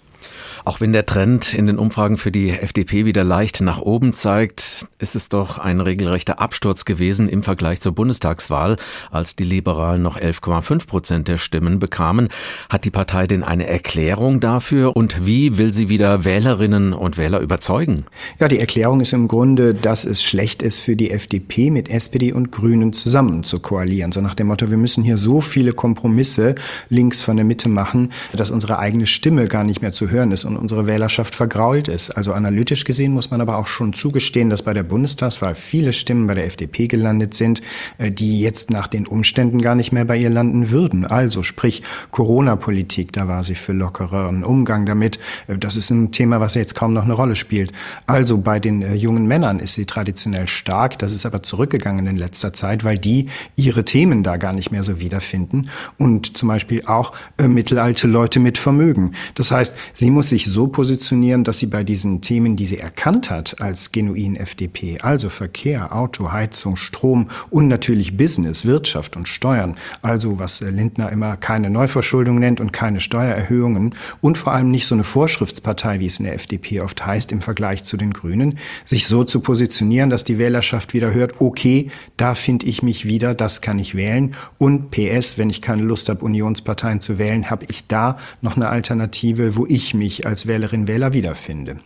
Auch 0.64 0.80
wenn 0.80 0.92
der 0.92 1.06
Trend 1.06 1.54
in 1.54 1.66
den 1.66 1.78
Umfragen 1.78 2.16
für 2.16 2.30
die 2.30 2.50
FDP 2.50 3.04
wieder 3.04 3.24
leicht 3.24 3.60
nach 3.60 3.80
oben 3.80 4.14
zeigt, 4.14 4.86
ist 4.98 5.16
es 5.16 5.28
doch 5.28 5.58
ein 5.58 5.80
regelrechter 5.80 6.38
Absturz 6.40 6.84
gewesen 6.84 7.28
im 7.28 7.42
Vergleich 7.42 7.80
zur 7.80 7.92
Bundestagswahl, 7.92 8.76
als 9.10 9.34
die 9.34 9.44
Liberalen 9.44 10.02
noch 10.02 10.18
11,5 10.18 10.86
Prozent 10.86 11.28
der 11.28 11.38
Stimmen 11.38 11.80
bekamen. 11.80 12.28
Hat 12.68 12.84
die 12.84 12.90
Partei 12.90 13.26
denn 13.26 13.42
eine 13.42 13.66
Erklärung 13.66 14.38
dafür 14.38 14.96
und 14.96 15.26
wie 15.26 15.58
will 15.58 15.74
sie 15.74 15.88
wieder 15.88 16.24
Wählerinnen 16.24 16.92
und 16.92 17.16
Wähler 17.16 17.40
überzeugen? 17.40 18.04
Ja, 18.38 18.46
die 18.46 18.60
Erklärung 18.60 19.00
ist 19.00 19.12
im 19.12 19.26
Grunde, 19.26 19.74
dass 19.74 20.04
es 20.04 20.22
schlecht 20.22 20.62
ist 20.62 20.78
für 20.78 20.94
die 20.94 21.10
FDP 21.10 21.70
mit 21.70 21.90
SPD 21.90 22.32
und 22.32 22.52
Grünen 22.52 22.92
zusammen 22.92 23.42
zu 23.42 23.58
koalieren. 23.58 24.12
So 24.12 24.20
nach 24.20 24.34
dem 24.34 24.46
Motto, 24.46 24.70
wir 24.70 24.78
müssen 24.78 25.02
hier 25.02 25.16
so 25.16 25.40
viele 25.40 25.72
Kompromisse 25.72 26.54
links 26.88 27.20
von 27.20 27.36
der 27.36 27.44
Mitte 27.44 27.68
machen, 27.68 28.12
dass 28.32 28.50
unsere 28.50 28.78
eigene 28.78 29.06
Stimme 29.06 29.48
gar 29.48 29.64
nicht 29.64 29.82
mehr 29.82 29.92
zu 29.92 30.08
hören 30.08 30.30
ist 30.30 30.44
und 30.56 30.62
unsere 30.72 30.86
Wählerschaft 30.86 31.34
vergrault 31.34 31.88
ist. 31.88 32.10
Also 32.10 32.32
analytisch 32.32 32.84
gesehen 32.84 33.12
muss 33.12 33.30
man 33.30 33.40
aber 33.40 33.56
auch 33.56 33.66
schon 33.66 33.92
zugestehen, 33.92 34.50
dass 34.50 34.62
bei 34.62 34.72
der 34.72 34.82
Bundestagswahl 34.82 35.54
viele 35.54 35.92
Stimmen 35.92 36.26
bei 36.26 36.34
der 36.34 36.46
FDP 36.46 36.86
gelandet 36.86 37.34
sind, 37.34 37.62
äh, 37.98 38.10
die 38.10 38.40
jetzt 38.40 38.70
nach 38.70 38.88
den 38.88 39.06
Umständen 39.06 39.60
gar 39.62 39.74
nicht 39.74 39.92
mehr 39.92 40.04
bei 40.04 40.16
ihr 40.16 40.30
landen 40.30 40.70
würden. 40.70 41.06
Also 41.06 41.42
sprich 41.42 41.82
Corona-Politik, 42.10 43.12
da 43.12 43.28
war 43.28 43.44
sie 43.44 43.54
für 43.54 43.72
lockereren 43.72 44.44
Umgang 44.44 44.86
damit. 44.86 45.18
Äh, 45.48 45.58
das 45.58 45.76
ist 45.76 45.90
ein 45.90 46.12
Thema, 46.12 46.40
was 46.40 46.54
jetzt 46.54 46.74
kaum 46.74 46.92
noch 46.92 47.04
eine 47.04 47.14
Rolle 47.14 47.36
spielt. 47.36 47.72
Also 48.06 48.38
bei 48.38 48.60
den 48.60 48.82
äh, 48.82 48.94
jungen 48.94 49.26
Männern 49.26 49.58
ist 49.58 49.74
sie 49.74 49.86
traditionell 49.86 50.48
stark. 50.48 50.98
Das 50.98 51.12
ist 51.12 51.26
aber 51.26 51.42
zurückgegangen 51.42 52.06
in 52.06 52.16
letzter 52.16 52.52
Zeit, 52.52 52.84
weil 52.84 52.98
die 52.98 53.28
ihre 53.56 53.84
Themen 53.84 54.22
da 54.22 54.36
gar 54.36 54.52
nicht 54.52 54.70
mehr 54.70 54.84
so 54.84 54.98
wiederfinden 54.98 55.68
und 55.98 56.36
zum 56.36 56.48
Beispiel 56.48 56.84
auch 56.86 57.12
mittelalte 57.38 58.06
Leute 58.06 58.40
mit 58.40 58.58
Vermögen. 58.58 59.12
Das 59.34 59.50
heißt, 59.50 59.76
sie 59.94 60.10
muss 60.10 60.28
sich 60.28 60.41
sich 60.42 60.52
so 60.52 60.66
positionieren, 60.66 61.44
dass 61.44 61.58
sie 61.58 61.66
bei 61.66 61.84
diesen 61.84 62.20
Themen, 62.20 62.56
die 62.56 62.66
sie 62.66 62.78
erkannt 62.78 63.30
hat 63.30 63.60
als 63.60 63.92
genuin 63.92 64.36
FDP, 64.36 64.98
also 65.00 65.28
Verkehr, 65.28 65.94
Auto, 65.94 66.32
Heizung, 66.32 66.76
Strom 66.76 67.28
und 67.50 67.68
natürlich 67.68 68.16
Business, 68.16 68.64
Wirtschaft 68.64 69.16
und 69.16 69.28
Steuern, 69.28 69.76
also 70.00 70.38
was 70.38 70.60
Lindner 70.60 71.10
immer 71.10 71.36
keine 71.36 71.70
Neuverschuldung 71.70 72.38
nennt 72.38 72.60
und 72.60 72.72
keine 72.72 73.00
Steuererhöhungen 73.00 73.94
und 74.20 74.38
vor 74.38 74.52
allem 74.52 74.70
nicht 74.70 74.86
so 74.86 74.94
eine 74.94 75.04
Vorschriftspartei, 75.04 76.00
wie 76.00 76.06
es 76.06 76.18
in 76.18 76.24
der 76.24 76.34
FDP 76.34 76.80
oft 76.80 77.04
heißt, 77.04 77.32
im 77.32 77.40
Vergleich 77.40 77.84
zu 77.84 77.96
den 77.96 78.12
Grünen, 78.12 78.58
sich 78.84 79.06
so 79.06 79.24
zu 79.24 79.40
positionieren, 79.40 80.10
dass 80.10 80.24
die 80.24 80.38
Wählerschaft 80.38 80.94
wieder 80.94 81.14
hört, 81.14 81.40
okay, 81.40 81.90
da 82.16 82.34
finde 82.34 82.66
ich 82.66 82.82
mich 82.82 83.04
wieder, 83.04 83.34
das 83.34 83.60
kann 83.60 83.78
ich 83.78 83.94
wählen. 83.94 84.34
Und 84.58 84.90
PS, 84.90 85.38
wenn 85.38 85.50
ich 85.50 85.62
keine 85.62 85.82
Lust 85.82 86.08
habe, 86.08 86.24
Unionsparteien 86.24 87.00
zu 87.00 87.18
wählen, 87.18 87.50
habe 87.50 87.66
ich 87.68 87.86
da 87.86 88.18
noch 88.40 88.56
eine 88.56 88.68
Alternative, 88.68 89.56
wo 89.56 89.66
ich 89.66 89.94
mich 89.94 90.26
als 90.32 90.46
Wählerin 90.46 90.88
Wähler 90.88 91.12
wiederfinde. 91.12 91.76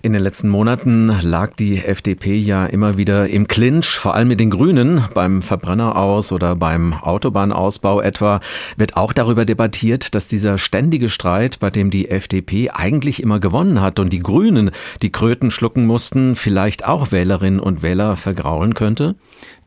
In 0.00 0.14
den 0.14 0.22
letzten 0.22 0.48
Monaten 0.48 1.08
lag 1.22 1.54
die 1.56 1.84
FDP 1.84 2.36
ja 2.36 2.64
immer 2.64 2.96
wieder 2.96 3.28
im 3.28 3.46
Clinch, 3.46 3.88
vor 3.88 4.14
allem 4.14 4.28
mit 4.28 4.40
den 4.40 4.48
Grünen. 4.48 5.04
Beim 5.12 5.42
Verbrenneraus 5.42 6.32
oder 6.32 6.56
beim 6.56 6.94
Autobahnausbau 6.94 8.00
etwa 8.00 8.40
wird 8.76 8.96
auch 8.96 9.12
darüber 9.12 9.44
debattiert, 9.44 10.14
dass 10.14 10.28
dieser 10.28 10.56
ständige 10.56 11.10
Streit, 11.10 11.58
bei 11.58 11.68
dem 11.68 11.90
die 11.90 12.08
FDP 12.08 12.70
eigentlich 12.70 13.22
immer 13.22 13.38
gewonnen 13.38 13.82
hat 13.82 13.98
und 13.98 14.12
die 14.12 14.20
Grünen 14.20 14.70
die 15.02 15.12
Kröten 15.12 15.50
schlucken 15.50 15.84
mussten, 15.84 16.36
vielleicht 16.36 16.86
auch 16.86 17.12
Wählerinnen 17.12 17.60
und 17.60 17.82
Wähler 17.82 18.16
vergraulen 18.16 18.72
könnte? 18.74 19.16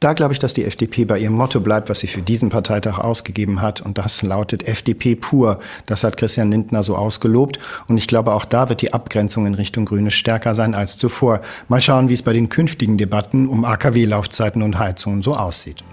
Da 0.01 0.13
glaube 0.13 0.33
ich, 0.33 0.39
dass 0.39 0.55
die 0.55 0.65
FDP 0.65 1.05
bei 1.05 1.19
ihrem 1.19 1.35
Motto 1.35 1.59
bleibt, 1.59 1.87
was 1.87 1.99
sie 1.99 2.07
für 2.07 2.23
diesen 2.23 2.49
Parteitag 2.49 2.97
ausgegeben 2.97 3.61
hat. 3.61 3.81
Und 3.81 3.99
das 3.99 4.23
lautet 4.23 4.67
FDP 4.67 5.13
pur. 5.13 5.59
Das 5.85 6.03
hat 6.03 6.17
Christian 6.17 6.49
Lindner 6.49 6.81
so 6.81 6.95
ausgelobt. 6.95 7.59
Und 7.87 7.99
ich 7.99 8.07
glaube, 8.07 8.33
auch 8.33 8.45
da 8.45 8.67
wird 8.67 8.81
die 8.81 8.93
Abgrenzung 8.93 9.45
in 9.45 9.53
Richtung 9.53 9.85
Grüne 9.85 10.09
stärker 10.09 10.55
sein 10.55 10.73
als 10.73 10.97
zuvor. 10.97 11.41
Mal 11.67 11.83
schauen, 11.83 12.09
wie 12.09 12.13
es 12.13 12.23
bei 12.23 12.33
den 12.33 12.49
künftigen 12.49 12.97
Debatten 12.97 13.47
um 13.47 13.63
AKW-Laufzeiten 13.63 14.63
und 14.63 14.79
Heizungen 14.79 15.21
so 15.21 15.35
aussieht. 15.35 15.83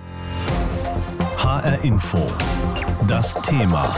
HR 1.37 1.85
Info. 1.85 2.27
Das 3.07 3.35
Thema. 3.43 3.95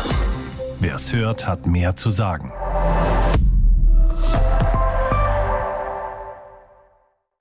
Wer 0.81 0.97
es 0.97 1.13
hört, 1.13 1.47
hat 1.47 1.69
mehr 1.69 1.95
zu 1.95 2.11
sagen. 2.11 2.51